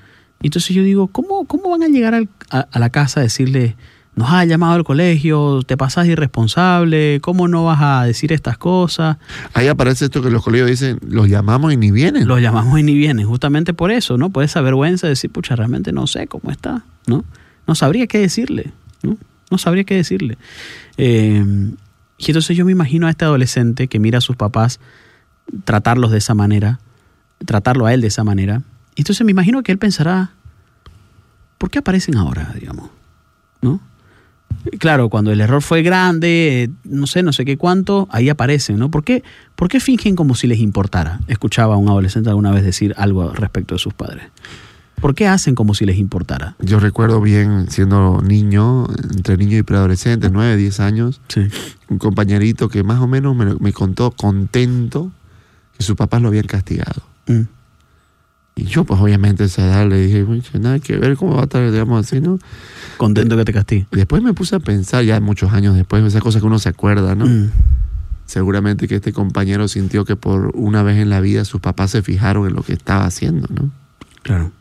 Y 0.41 0.47
entonces 0.47 0.75
yo 0.75 0.83
digo, 0.85 1.09
¿cómo, 1.09 1.45
cómo 1.47 1.71
van 1.71 1.83
a 1.83 1.89
llegar 1.89 2.15
al- 2.15 2.29
a, 2.51 2.61
a 2.71 2.79
la 2.79 2.91
casa 2.91 3.19
a 3.21 3.23
decirle, 3.25 3.77
nos 4.15 4.31
ha 4.31 4.45
llamado 4.45 4.75
al 4.75 4.85
colegio, 4.85 5.63
te 5.67 5.77
pasás 5.77 6.07
irresponsable, 6.07 7.21
¿cómo 7.23 7.49
no 7.49 7.65
vas 7.65 7.81
a 7.83 8.05
decir 8.05 8.33
estas 8.33 8.57
cosas? 8.57 9.17
Ahí 9.53 9.67
aparece 9.67 10.05
esto 10.07 10.23
que 10.23 10.31
los 10.31 10.45
colegios 10.45 10.71
dicen, 10.71 10.99
los 11.07 11.29
llamamos 11.29 11.73
y 11.73 11.77
ni 11.77 11.91
vienen. 11.91 12.29
Los 12.29 12.41
llamamos 12.41 12.79
y 12.79 12.83
ni 12.83 12.95
vienen, 12.95 13.27
justamente 13.27 13.75
por 13.75 13.91
eso, 13.91 14.17
¿no? 14.17 14.31
Por 14.31 14.45
esa 14.45 14.61
vergüenza 14.61 15.07
de 15.09 15.13
decir, 15.13 15.31
pucha, 15.31 15.57
realmente 15.57 15.91
no 15.93 16.07
sé 16.07 16.27
cómo 16.29 16.51
está, 16.53 16.85
¿no? 17.07 17.25
No 17.67 17.75
sabría 17.75 18.07
qué 18.07 18.19
decirle, 18.19 18.73
¿no? 19.03 19.17
No 19.51 19.59
sabría 19.59 19.85
qué 19.85 19.95
decirle. 19.95 20.39
Eh, 20.97 21.45
y 22.19 22.27
entonces 22.27 22.57
yo 22.57 22.65
me 22.65 22.73
imagino 22.73 23.07
a 23.07 23.11
este 23.11 23.25
adolescente 23.25 23.89
que 23.89 23.99
mira 23.99 24.19
a 24.19 24.21
sus 24.21 24.37
papás 24.37 24.79
tratarlos 25.65 26.11
de 26.11 26.19
esa 26.19 26.35
manera, 26.35 26.79
tratarlo 27.45 27.87
a 27.87 27.95
él 27.95 28.03
de 28.03 28.09
esa 28.09 28.25
manera. 28.25 28.63
Y 28.95 29.01
entonces 29.01 29.25
me 29.25 29.31
imagino 29.31 29.63
que 29.63 29.73
él 29.73 29.79
pensará, 29.79 30.31
¿por 31.59 31.71
qué 31.71 31.79
aparecen 31.79 32.17
ahora, 32.17 32.55
digamos? 32.55 32.91
¿No? 33.63 33.81
Claro, 34.79 35.09
cuando 35.09 35.33
el 35.33 35.41
error 35.41 35.63
fue 35.63 35.83
grande, 35.83 36.65
eh, 36.65 36.71
no 36.85 37.07
sé, 37.07 37.23
no 37.23 37.33
sé 37.33 37.47
qué 37.47 37.57
cuánto, 37.57 38.09
ahí 38.11 38.29
aparecen, 38.29 38.79
¿no? 38.79 38.91
¿Por 38.91 39.05
qué, 39.05 39.23
¿Por 39.57 39.69
qué 39.69 39.81
fingen 39.81 40.17
como 40.17 40.35
si 40.35 40.47
les 40.47 40.59
importara? 40.59 41.21
Escuchaba 41.29 41.75
a 41.75 41.79
un 41.79 41.89
adolescente 41.89 42.29
alguna 42.29 42.51
vez 42.51 42.65
decir 42.65 42.95
algo 42.99 43.33
respecto 43.33 43.75
de 43.75 43.79
sus 43.79 43.95
padres. 43.95 44.25
¿Por 45.01 45.15
qué 45.15 45.27
hacen 45.27 45.55
como 45.55 45.75
si 45.75 45.87
les 45.87 45.97
importara? 45.99 46.57
Yo 46.61 46.79
recuerdo 46.79 47.21
bien 47.21 47.71
siendo 47.71 48.21
niño, 48.23 48.87
entre 49.15 49.37
niño 49.37 49.57
y 49.57 49.63
preadolescente, 49.63 50.31
9, 50.31 50.57
10 50.57 50.81
años, 50.81 51.21
Sí. 51.29 51.49
un 51.89 51.99
compañerito 51.99 52.69
que 52.69 52.83
más 52.83 53.01
o 53.01 53.07
menos 53.07 53.35
me, 53.35 53.55
me 53.57 53.73
contó 53.73 54.11
contento 54.11 55.11
que 55.77 55.83
sus 55.83 55.97
papás 55.97 56.21
lo 56.21 56.29
habían 56.29 56.47
castigado. 56.47 57.03
Mm. 57.27 57.41
Y 58.57 58.65
yo, 58.65 58.85
pues 58.85 59.01
obviamente 59.01 59.45
a 59.45 59.47
esa 59.47 59.65
edad 59.65 59.89
le 59.89 60.01
dije, 60.07 60.23
"Uy, 60.25 60.43
nada 60.61 60.79
que 60.81 60.97
ver, 60.99 61.17
¿cómo 61.17 61.35
va 61.35 61.41
a 61.41 61.45
estar, 61.45 61.71
digamos 61.71 62.07
así, 62.07 62.21
no? 62.21 62.39
Contento 62.99 63.37
que 63.39 63.45
te 63.47 63.53
castigue. 63.55 63.87
Después 63.93 64.23
me 64.23 64.35
puse 64.35 64.57
a 64.57 64.61
pensar, 64.61 65.03
ya 65.05 65.19
muchos 65.21 65.53
años 65.53 65.75
después, 65.77 66.05
esas 66.05 66.21
cosas 66.23 66.43
que 66.43 66.47
uno 66.47 66.59
se 66.59 66.69
acuerda, 66.69 67.15
¿no? 67.15 67.25
Mm. 67.27 67.51
Seguramente 68.27 68.87
que 68.87 68.97
este 68.97 69.13
compañero 69.15 69.67
sintió 69.67 70.05
que 70.05 70.15
por 70.15 70.53
una 70.55 70.83
vez 70.83 70.99
en 70.99 71.09
la 71.09 71.21
vida 71.21 71.45
sus 71.47 71.61
papás 71.61 71.91
se 71.93 72.03
fijaron 72.03 72.47
en 72.47 72.55
lo 72.55 72.63
que 72.63 72.75
estaba 72.75 73.05
haciendo, 73.07 73.49
¿no? 73.53 73.71
Claro. 74.23 74.53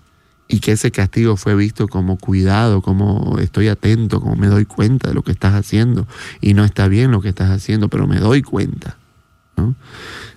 Y 0.50 0.60
que 0.60 0.74
ese 0.74 0.92
castigo 0.92 1.38
fue 1.38 1.56
visto 1.56 1.88
como 1.88 2.18
cuidado, 2.18 2.82
como 2.82 3.38
estoy 3.40 3.68
atento, 3.70 4.20
como 4.20 4.36
me 4.36 4.48
doy 4.48 4.66
cuenta 4.66 5.10
de 5.10 5.14
lo 5.14 5.22
que 5.22 5.32
estás 5.32 5.54
haciendo. 5.54 6.08
Y 6.42 6.56
no 6.56 6.66
está 6.66 6.88
bien 6.88 7.12
lo 7.12 7.22
que 7.22 7.30
estás 7.30 7.52
haciendo, 7.52 7.88
pero 7.88 8.08
me 8.08 8.20
doy 8.20 8.42
cuenta. 8.42 8.98
¿no? 9.56 9.76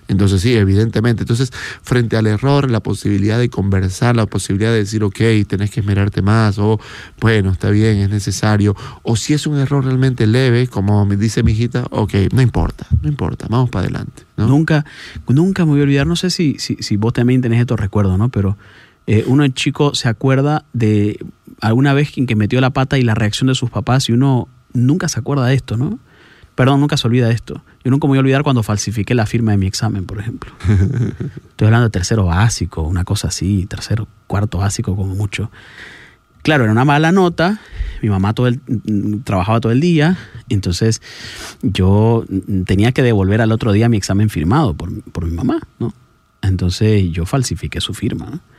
Entonces 0.07 0.41
sí, 0.41 0.53
evidentemente. 0.53 1.23
Entonces, 1.23 1.51
frente 1.81 2.17
al 2.17 2.27
error, 2.27 2.69
la 2.69 2.81
posibilidad 2.81 3.39
de 3.39 3.49
conversar, 3.49 4.15
la 4.15 4.25
posibilidad 4.25 4.71
de 4.71 4.79
decir, 4.79 5.03
ok, 5.03 5.19
tenés 5.47 5.71
que 5.71 5.79
esmerarte 5.79 6.21
más, 6.21 6.59
o 6.59 6.79
bueno, 7.19 7.51
está 7.51 7.69
bien, 7.69 7.97
es 7.97 8.09
necesario. 8.09 8.75
O 9.01 9.15
si 9.15 9.33
es 9.33 9.47
un 9.47 9.57
error 9.57 9.85
realmente 9.85 10.27
leve, 10.27 10.67
como 10.67 11.05
me 11.05 11.15
dice 11.15 11.43
mi 11.43 11.53
hijita, 11.53 11.85
ok, 11.89 12.13
no 12.33 12.41
importa, 12.41 12.85
no 13.01 13.07
importa, 13.07 13.47
vamos 13.49 13.69
para 13.69 13.85
adelante. 13.85 14.23
Nunca, 14.37 14.85
nunca 15.27 15.65
me 15.65 15.71
voy 15.71 15.79
a 15.81 15.83
olvidar, 15.83 16.07
no 16.07 16.15
sé 16.15 16.29
si, 16.29 16.57
si, 16.59 16.75
si 16.79 16.97
vos 16.97 17.13
también 17.13 17.41
tenés 17.41 17.61
estos 17.61 17.79
recuerdos, 17.79 18.17
¿no? 18.17 18.29
Pero 18.29 18.57
eh, 19.07 19.23
uno 19.27 19.43
de 19.43 19.53
chico 19.53 19.95
se 19.95 20.07
acuerda 20.07 20.65
de 20.73 21.19
alguna 21.61 21.93
vez 21.93 22.17
en 22.17 22.25
que 22.25 22.35
metió 22.35 22.61
la 22.61 22.69
pata 22.69 22.97
y 22.97 23.01
la 23.01 23.15
reacción 23.15 23.47
de 23.47 23.55
sus 23.55 23.69
papás 23.69 24.09
y 24.09 24.13
uno 24.13 24.47
nunca 24.73 25.07
se 25.07 25.19
acuerda 25.19 25.45
de 25.45 25.55
esto, 25.55 25.77
¿no? 25.77 25.99
Perdón, 26.55 26.81
nunca 26.81 26.97
se 26.97 27.07
olvida 27.07 27.27
de 27.27 27.33
esto. 27.33 27.63
Yo 27.83 27.89
nunca 27.89 28.05
me 28.05 28.09
voy 28.09 28.17
a 28.19 28.21
olvidar 28.21 28.43
cuando 28.43 28.61
falsifiqué 28.61 29.15
la 29.15 29.25
firma 29.25 29.51
de 29.51 29.57
mi 29.57 29.65
examen, 29.65 30.05
por 30.05 30.19
ejemplo. 30.19 30.51
Estoy 31.49 31.65
hablando 31.65 31.85
de 31.85 31.89
tercero 31.89 32.25
básico, 32.25 32.83
una 32.83 33.03
cosa 33.03 33.29
así, 33.29 33.65
tercero, 33.65 34.07
cuarto 34.27 34.59
básico 34.59 34.95
como 34.95 35.15
mucho. 35.15 35.49
Claro, 36.43 36.63
era 36.63 36.71
una 36.71 36.85
mala 36.85 37.11
nota. 37.11 37.59
Mi 38.01 38.09
mamá 38.09 38.33
todo 38.33 38.47
el, 38.47 38.61
mm, 38.67 39.21
trabajaba 39.23 39.61
todo 39.61 39.71
el 39.71 39.79
día, 39.79 40.17
entonces 40.49 41.01
yo 41.63 42.25
mm, 42.29 42.63
tenía 42.63 42.91
que 42.91 43.01
devolver 43.01 43.41
al 43.41 43.51
otro 43.51 43.71
día 43.71 43.89
mi 43.89 43.97
examen 43.97 44.29
firmado 44.29 44.75
por, 44.75 45.01
por 45.11 45.25
mi 45.25 45.31
mamá, 45.31 45.59
¿no? 45.79 45.93
Entonces 46.41 47.09
yo 47.11 47.25
falsifiqué 47.25 47.81
su 47.81 47.93
firma. 47.93 48.27
¿no? 48.29 48.52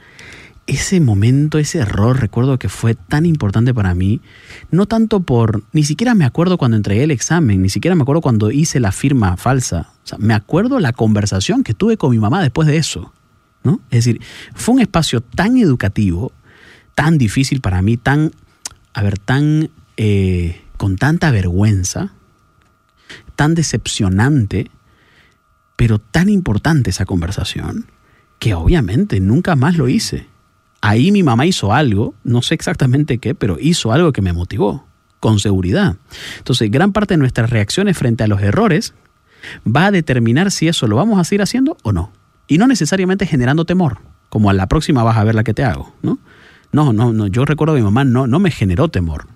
Ese 0.67 0.99
momento, 0.99 1.59
ese 1.59 1.79
error, 1.79 2.19
recuerdo 2.21 2.59
que 2.59 2.71
fue 2.71 2.95
tan 2.95 3.27
importante 3.27 3.75
para 3.75 3.95
mí, 3.95 4.23
no 4.71 4.87
tanto 4.87 5.21
por, 5.21 5.63
ni 5.73 5.85
siquiera 5.85 6.15
me 6.15 6.25
acuerdo 6.25 6.57
cuando 6.57 6.77
entregué 6.77 7.05
el 7.05 7.11
examen, 7.11 7.61
ni 7.61 7.69
siquiera 7.69 7.95
me 7.95 8.03
acuerdo 8.03 8.23
cuando 8.23 8.51
hice 8.51 8.81
la 8.81 8.91
firma 8.91 9.37
falsa. 9.37 9.93
O 10.05 10.07
sea, 10.07 10.19
me 10.19 10.33
acuerdo 10.33 10.81
la 10.81 10.93
conversación 10.93 11.65
que 11.65 11.75
tuve 11.75 11.99
con 11.99 12.13
mi 12.13 12.19
mamá 12.19 12.41
después 12.41 12.67
de 12.67 12.79
eso. 12.79 13.13
¿no? 13.63 13.81
Es 13.91 14.05
decir, 14.05 14.23
fue 14.55 14.77
un 14.77 14.81
espacio 14.81 15.21
tan 15.21 15.59
educativo, 15.59 16.33
tan 16.95 17.19
difícil 17.19 17.61
para 17.61 17.83
mí, 17.83 17.97
tan, 17.97 18.31
a 18.93 19.03
ver, 19.03 19.19
tan, 19.19 19.71
eh, 19.97 20.63
con 20.77 20.97
tanta 20.97 21.31
vergüenza, 21.31 22.13
tan 23.37 23.55
decepcionante, 23.55 24.71
pero 25.77 25.99
tan 25.99 26.29
importante 26.29 26.91
esa 26.91 27.05
conversación, 27.05 27.87
que 28.39 28.55
obviamente 28.55 29.21
nunca 29.21 29.57
más 29.57 29.77
lo 29.77 29.89
hice. 29.89 30.29
Ahí 30.87 31.13
mi 31.13 31.23
mamá 31.23 31.47
hizo 31.47 31.73
algo, 31.73 32.15
no 32.25 32.43
sé 32.43 32.53
exactamente 32.53 33.17
qué, 33.17 33.35
pero 33.35 33.57
hizo 33.59 33.91
algo 33.91 34.13
que 34.13 34.21
me 34.21 34.35
motivó, 34.35 34.87
con 35.19 35.39
seguridad. 35.39 35.97
Entonces, 36.37 36.71
gran 36.71 36.93
parte 36.93 37.15
de 37.15 37.19
nuestras 37.19 37.49
reacciones 37.49 37.97
frente 37.97 38.23
a 38.23 38.27
los 38.27 38.43
errores 38.43 38.93
va 39.67 39.87
a 39.87 39.91
determinar 39.91 40.51
si 40.51 40.69
eso 40.69 40.87
lo 40.87 40.97
vamos 40.97 41.19
a 41.19 41.25
seguir 41.25 41.41
haciendo 41.41 41.79
o 41.85 41.93
no. 41.93 42.13
Y 42.49 42.59
no 42.59 42.67
necesariamente 42.67 43.25
generando 43.25 43.65
temor, 43.65 43.97
como 44.29 44.51
a 44.51 44.53
la 44.53 44.67
próxima 44.67 45.03
vas 45.03 45.17
a 45.17 45.25
ver 45.25 45.35
la 45.35 45.43
que 45.43 45.55
te 45.55 45.65
hago, 45.65 45.95
¿no? 46.03 46.19
No, 46.71 46.93
no, 46.93 47.15
no. 47.15 47.29
Yo 47.29 47.47
recuerdo 47.47 47.73
a 47.73 47.79
mi 47.79 47.83
mamá 47.83 48.05
no, 48.05 48.27
no 48.27 48.39
me 48.39 48.51
generó 48.51 48.89
temor. 48.89 49.27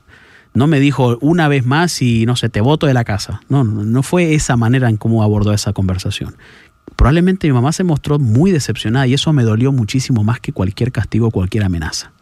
No 0.52 0.66
me 0.66 0.80
dijo 0.80 1.16
una 1.22 1.48
vez 1.48 1.64
más 1.64 2.02
y 2.02 2.26
no 2.26 2.36
sé, 2.36 2.50
te 2.50 2.60
voto 2.60 2.86
de 2.86 2.92
la 2.92 3.04
casa. 3.04 3.40
No, 3.48 3.64
no, 3.64 3.84
no 3.84 4.02
fue 4.02 4.34
esa 4.34 4.58
manera 4.58 4.90
en 4.90 4.98
cómo 4.98 5.22
abordó 5.22 5.54
esa 5.54 5.72
conversación. 5.72 6.36
Probablemente 6.96 7.46
mi 7.46 7.52
mamá 7.52 7.72
se 7.72 7.84
mostró 7.84 8.18
muy 8.18 8.50
decepcionada 8.50 9.06
y 9.06 9.14
eso 9.14 9.32
me 9.32 9.42
dolió 9.42 9.72
muchísimo 9.72 10.24
más 10.24 10.40
que 10.40 10.52
cualquier 10.52 10.92
castigo 10.92 11.28
o 11.28 11.30
cualquier 11.30 11.64
amenaza. 11.64 12.12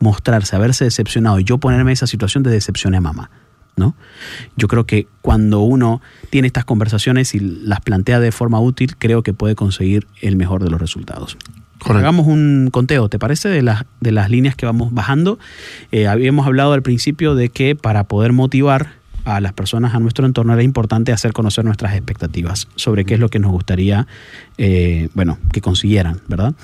Mostrarse, 0.00 0.54
haberse 0.54 0.84
decepcionado 0.84 1.40
y 1.40 1.44
yo 1.44 1.58
ponerme 1.58 1.90
en 1.90 1.94
esa 1.94 2.06
situación 2.06 2.42
de 2.42 2.50
decepcioné 2.50 2.98
a 2.98 3.00
mamá. 3.00 3.30
¿no? 3.78 3.94
Yo 4.56 4.68
creo 4.68 4.84
que 4.84 5.06
cuando 5.22 5.60
uno 5.60 6.02
tiene 6.30 6.46
estas 6.46 6.64
conversaciones 6.64 7.34
y 7.34 7.40
las 7.40 7.80
plantea 7.80 8.20
de 8.20 8.32
forma 8.32 8.60
útil, 8.60 8.96
creo 8.96 9.22
que 9.22 9.32
puede 9.32 9.54
conseguir 9.54 10.06
el 10.20 10.36
mejor 10.36 10.62
de 10.62 10.70
los 10.70 10.80
resultados. 10.80 11.38
Correcto. 11.78 11.98
Hagamos 11.98 12.26
un 12.26 12.70
conteo, 12.72 13.08
¿te 13.08 13.20
parece? 13.20 13.48
De 13.48 13.62
las, 13.62 13.84
de 14.00 14.10
las 14.10 14.30
líneas 14.30 14.56
que 14.56 14.66
vamos 14.66 14.92
bajando. 14.92 15.38
Eh, 15.92 16.08
habíamos 16.08 16.46
hablado 16.46 16.72
al 16.72 16.82
principio 16.82 17.36
de 17.36 17.50
que 17.50 17.76
para 17.76 18.04
poder 18.04 18.32
motivar 18.32 18.97
a 19.36 19.40
las 19.40 19.52
personas 19.52 19.94
a 19.94 20.00
nuestro 20.00 20.24
entorno 20.26 20.54
era 20.54 20.62
importante 20.62 21.12
hacer 21.12 21.32
conocer 21.32 21.64
nuestras 21.64 21.94
expectativas 21.94 22.68
sobre 22.76 23.04
qué 23.04 23.14
es 23.14 23.20
lo 23.20 23.28
que 23.28 23.38
nos 23.38 23.50
gustaría, 23.50 24.06
eh, 24.56 25.08
bueno, 25.14 25.38
que 25.52 25.60
consiguieran, 25.60 26.20
¿verdad? 26.28 26.54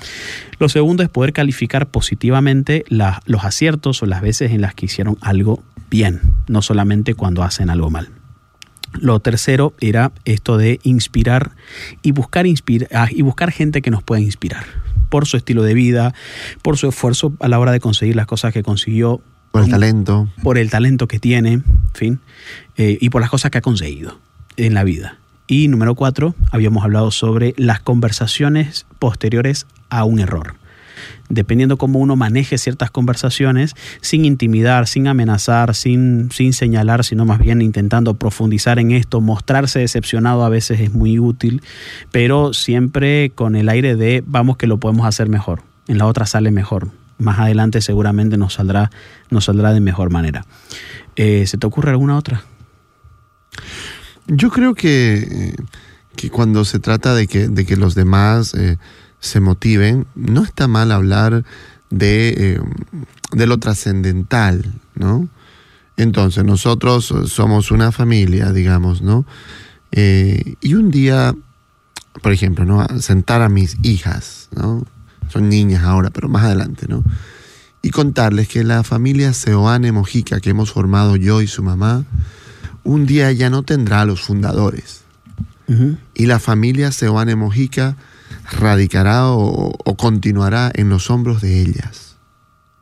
Lo 0.59 0.67
segundo 0.67 1.03
es 1.03 1.09
poder 1.09 1.31
calificar 1.31 1.87
positivamente 1.87 2.83
los 2.89 3.43
aciertos 3.43 4.01
o 4.01 4.05
las 4.07 4.21
veces 4.21 4.51
en 4.51 4.61
las 4.61 4.73
que 4.73 4.87
hicieron 4.87 5.17
algo 5.21 5.63
bien, 5.89 6.21
no 6.47 6.61
solamente 6.61 7.13
cuando 7.13 7.43
hacen 7.43 7.69
algo 7.69 7.89
mal. 7.89 8.09
Lo 8.93 9.19
tercero 9.19 9.73
era 9.79 10.11
esto 10.23 10.57
de 10.57 10.79
inspirar 10.83 11.51
y 12.01 12.11
buscar, 12.13 12.45
inspira- 12.45 12.87
ah, 12.93 13.09
y 13.11 13.21
buscar 13.21 13.51
gente 13.51 13.81
que 13.81 13.91
nos 13.91 14.01
pueda 14.03 14.21
inspirar 14.21 14.65
por 15.09 15.27
su 15.27 15.37
estilo 15.37 15.63
de 15.63 15.73
vida, 15.73 16.13
por 16.61 16.77
su 16.77 16.87
esfuerzo 16.87 17.33
a 17.39 17.47
la 17.47 17.59
hora 17.59 17.71
de 17.71 17.79
conseguir 17.79 18.15
las 18.15 18.25
cosas 18.25 18.53
que 18.53 18.63
consiguió, 18.63 19.21
Por 19.55 19.63
el 19.63 19.71
talento. 19.71 20.27
por 20.43 20.57
el 20.57 20.69
talento 20.69 21.07
que 21.07 21.19
tiene, 21.19 21.53
en 21.53 21.63
fin, 21.93 22.19
eh, 22.75 22.97
y 22.99 23.09
por 23.09 23.21
las 23.21 23.29
cosas 23.29 23.51
que 23.51 23.59
ha 23.59 23.61
conseguido 23.61 24.19
en 24.57 24.73
la 24.73 24.83
vida. 24.83 25.17
Y 25.47 25.67
número 25.69 25.95
cuatro, 25.95 26.35
habíamos 26.51 26.83
hablado 26.83 27.09
sobre 27.11 27.53
las 27.57 27.79
conversaciones 27.79 28.85
posteriores 28.99 29.65
a 29.89 30.03
un 30.03 30.19
error. 30.19 30.55
Dependiendo 31.29 31.77
cómo 31.77 31.99
uno 31.99 32.15
maneje 32.15 32.57
ciertas 32.57 32.91
conversaciones, 32.91 33.75
sin 34.01 34.25
intimidar, 34.25 34.87
sin 34.87 35.07
amenazar, 35.07 35.73
sin, 35.73 36.31
sin 36.31 36.51
señalar, 36.51 37.05
sino 37.05 37.25
más 37.25 37.39
bien 37.39 37.61
intentando 37.61 38.15
profundizar 38.15 38.77
en 38.79 38.91
esto, 38.91 39.21
mostrarse 39.21 39.79
decepcionado 39.79 40.43
a 40.43 40.49
veces 40.49 40.81
es 40.81 40.93
muy 40.93 41.17
útil, 41.17 41.61
pero 42.11 42.53
siempre 42.53 43.31
con 43.33 43.55
el 43.55 43.69
aire 43.69 43.95
de 43.95 44.21
vamos 44.25 44.57
que 44.57 44.67
lo 44.67 44.79
podemos 44.79 45.07
hacer 45.07 45.29
mejor. 45.29 45.63
en 45.87 45.97
la 45.97 46.07
otra 46.07 46.25
sale 46.25 46.51
mejor. 46.51 46.89
Más 47.17 47.39
adelante 47.39 47.81
seguramente 47.81 48.37
nos 48.37 48.53
saldrá, 48.55 48.91
nos 49.29 49.45
saldrá 49.45 49.73
de 49.73 49.79
mejor 49.79 50.11
manera. 50.11 50.45
Eh, 51.15 51.45
¿Se 51.47 51.57
te 51.57 51.65
ocurre 51.65 51.91
alguna 51.91 52.17
otra? 52.17 52.43
Yo 54.27 54.49
creo 54.49 54.73
que, 54.73 55.55
que 56.15 56.29
cuando 56.29 56.65
se 56.65 56.79
trata 56.79 57.15
de 57.15 57.27
que, 57.27 57.47
de 57.47 57.65
que 57.65 57.77
los 57.77 57.95
demás 57.95 58.53
eh, 58.53 58.77
se 59.19 59.39
motiven, 59.39 60.07
no 60.15 60.43
está 60.43 60.67
mal 60.67 60.91
hablar 60.91 61.45
de, 61.89 62.29
eh, 62.37 62.59
de 63.31 63.47
lo 63.47 63.59
trascendental, 63.59 64.73
¿no? 64.95 65.29
Entonces, 65.97 66.43
nosotros 66.43 67.13
somos 67.27 67.71
una 67.71 67.93
familia, 67.93 68.51
digamos, 68.51 69.01
¿no? 69.01 69.25
y 69.97 70.73
un 70.73 70.91
día, 70.91 71.33
por 72.21 72.33
ejemplo, 72.33 72.65
¿no? 72.65 72.85
Sentar 72.99 73.41
a 73.41 73.47
mis 73.47 73.77
hijas, 73.81 74.49
¿no? 74.53 74.83
Son 75.35 75.49
niñas 75.49 75.83
ahora, 75.83 76.11
pero 76.11 76.29
más 76.29 76.45
adelante, 76.45 76.85
¿no? 76.87 77.03
Y 77.81 77.89
contarles 77.89 78.47
que 78.47 78.63
la 78.63 78.83
familia 78.83 79.33
Seoane 79.33 79.91
Mojica 79.91 80.39
que 80.39 80.51
hemos 80.51 80.71
formado 80.71 81.17
yo 81.17 81.41
y 81.41 81.47
su 81.47 81.61
mamá, 81.61 82.05
un 82.85 83.05
día 83.05 83.29
ya 83.33 83.49
no 83.49 83.63
tendrá 83.63 84.01
a 84.01 84.05
los 84.05 84.21
fundadores. 84.21 85.01
Y 86.13 86.27
la 86.27 86.39
familia 86.39 86.91
Seoane 86.91 87.35
Mojica 87.35 87.97
radicará 88.51 89.27
o, 89.27 89.73
continuará 89.97 90.71
en 90.73 90.89
los 90.89 91.09
hombros 91.09 91.41
de 91.41 91.59
ellas. 91.59 92.15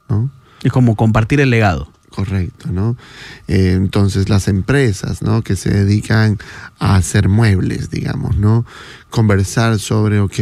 ¿no? 0.09 0.29
Es 0.61 0.71
como 0.71 0.95
compartir 0.95 1.41
el 1.41 1.49
legado. 1.49 1.91
Correcto, 2.09 2.69
¿no? 2.71 2.95
Eh, 3.47 3.73
entonces 3.75 4.29
las 4.29 4.47
empresas, 4.47 5.23
¿no? 5.23 5.41
Que 5.41 5.55
se 5.55 5.71
dedican 5.71 6.37
a 6.77 6.95
hacer 6.97 7.29
muebles, 7.29 7.89
digamos, 7.89 8.37
¿no? 8.37 8.65
Conversar 9.09 9.79
sobre, 9.79 10.19
ok, 10.19 10.39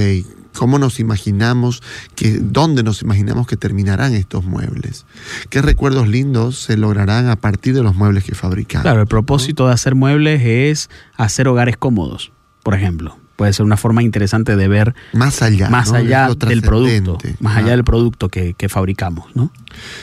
cómo 0.54 0.80
nos 0.80 1.00
imaginamos 1.00 1.82
que, 2.16 2.40
dónde 2.40 2.84
nos 2.84 3.02
imaginamos 3.02 3.48
que 3.48 3.58
terminarán 3.58 4.14
estos 4.14 4.46
muebles. 4.46 5.06
¿Qué 5.50 5.62
recuerdos 5.62 6.08
lindos 6.08 6.60
se 6.60 6.78
lograrán 6.78 7.28
a 7.28 7.36
partir 7.36 7.74
de 7.74 7.84
los 7.84 7.96
muebles 7.96 8.24
que 8.24 8.36
fabricamos? 8.36 8.84
Claro, 8.84 9.02
el 9.02 9.08
propósito 9.08 9.68
de 9.68 9.74
hacer 9.74 9.96
muebles 9.96 10.42
es 10.44 10.90
hacer 11.16 11.48
hogares 11.48 11.78
cómodos, 11.78 12.32
por 12.64 12.76
ejemplo 12.76 13.18
puede 13.42 13.54
ser 13.54 13.66
una 13.66 13.78
forma 13.78 14.04
interesante 14.04 14.56
de 14.56 14.68
ver 14.68 14.94
más 15.14 15.42
allá, 15.42 15.68
más 15.68 15.92
allá 15.94 16.30
del 16.30 16.62
producto, 16.62 17.18
más 17.40 17.58
allá 17.58 17.72
del 17.72 17.84
producto 17.84 18.30
que, 18.30 18.54
que, 18.54 18.70
fabricamos, 18.70 19.36
¿no? 19.36 19.52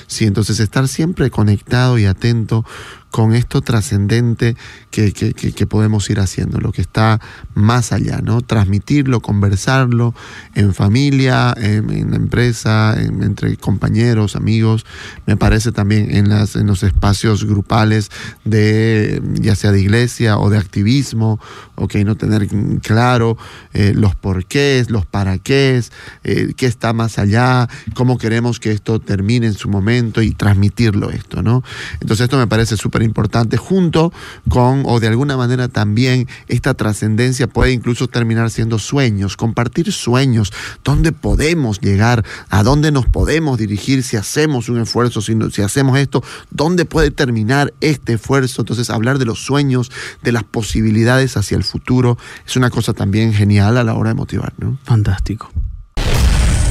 Sí, 0.09 0.25
entonces 0.25 0.59
estar 0.59 0.89
siempre 0.89 1.31
conectado 1.31 1.99
y 1.99 2.07
atento 2.07 2.65
con 3.11 3.35
esto 3.35 3.63
trascendente 3.63 4.57
que, 4.91 5.67
podemos 5.69 6.09
ir 6.11 6.21
haciendo, 6.21 6.61
lo 6.61 6.73
que 6.73 6.81
está 6.81 7.21
más 7.55 7.93
allá, 7.93 8.21
¿no? 8.23 8.41
Transmitirlo, 8.41 9.21
conversarlo 9.21 10.15
en 10.55 10.75
familia, 10.75 11.55
en, 11.57 12.11
la 12.11 12.17
empresa, 12.17 12.97
entre 13.01 13.57
compañeros, 13.57 14.37
amigos, 14.37 14.85
me 15.27 15.37
parece 15.37 15.73
también 15.73 16.15
en, 16.15 16.29
las, 16.29 16.57
en 16.57 16.67
los 16.67 16.83
espacios 16.83 17.45
grupales 17.45 18.11
de, 18.45 19.23
ya 19.35 19.55
sea 19.55 19.73
de 19.73 19.81
iglesia 19.81 20.39
o 20.39 20.51
de 20.51 20.59
activismo, 20.59 21.41
ok, 21.77 21.97
no 21.97 22.17
tener 22.17 22.49
claro 22.83 23.37
eh, 23.73 23.93
los 23.95 24.15
porqués, 24.15 24.91
los 24.91 25.07
para 25.07 25.39
qué, 25.39 25.83
eh, 26.25 26.53
qué 26.57 26.67
está 26.67 26.93
más 26.93 27.19
allá, 27.19 27.69
cómo 27.95 28.19
queremos 28.19 28.59
que 28.61 28.73
esto 28.73 29.01
termine 29.01 29.47
en 29.47 29.55
su 29.55 29.69
momento 29.69 30.23
y 30.23 30.33
transmitirlo 30.33 31.11
esto, 31.11 31.43
¿no? 31.43 31.63
Entonces 32.01 32.25
esto 32.25 32.39
me 32.39 32.47
parece 32.47 32.77
súper 32.77 32.98
importante, 33.03 33.57
junto 33.57 34.13
con, 34.49 34.83
o 34.87 35.01
de 35.01 35.09
alguna 35.09 35.37
manera 35.37 35.69
también, 35.69 36.29
esta 36.49 36.75
trascendencia 36.75 37.47
puede 37.47 37.73
incluso 37.73 38.09
terminar 38.09 38.51
siendo 38.51 38.79
sueños, 38.79 39.37
compartir 39.37 39.93
sueños, 39.93 40.53
dónde 40.85 41.13
podemos 41.13 41.81
llegar, 41.81 42.25
a 42.49 42.63
dónde 42.63 42.93
nos 42.93 43.07
podemos 43.07 43.59
dirigir 43.59 44.03
si 44.03 44.17
hacemos 44.17 44.69
un 44.69 44.81
esfuerzo, 44.81 45.21
si, 45.21 45.37
si 45.51 45.63
hacemos 45.63 45.99
esto, 45.99 46.23
dónde 46.51 46.85
puede 46.85 47.11
terminar 47.11 47.73
este 47.81 48.15
esfuerzo. 48.15 48.63
Entonces, 48.63 48.91
hablar 48.91 49.19
de 49.19 49.25
los 49.25 49.45
sueños, 49.45 49.91
de 50.23 50.33
las 50.33 50.45
posibilidades 50.45 51.37
hacia 51.37 51.57
el 51.57 51.65
futuro, 51.65 52.19
es 52.47 52.57
una 52.57 52.71
cosa 52.71 52.93
también 52.93 53.33
genial 53.33 53.77
a 53.77 53.85
la 53.85 53.95
hora 53.95 54.11
de 54.11 54.15
motivar, 54.15 54.53
¿no? 54.59 54.79
Fantástico. 54.85 55.51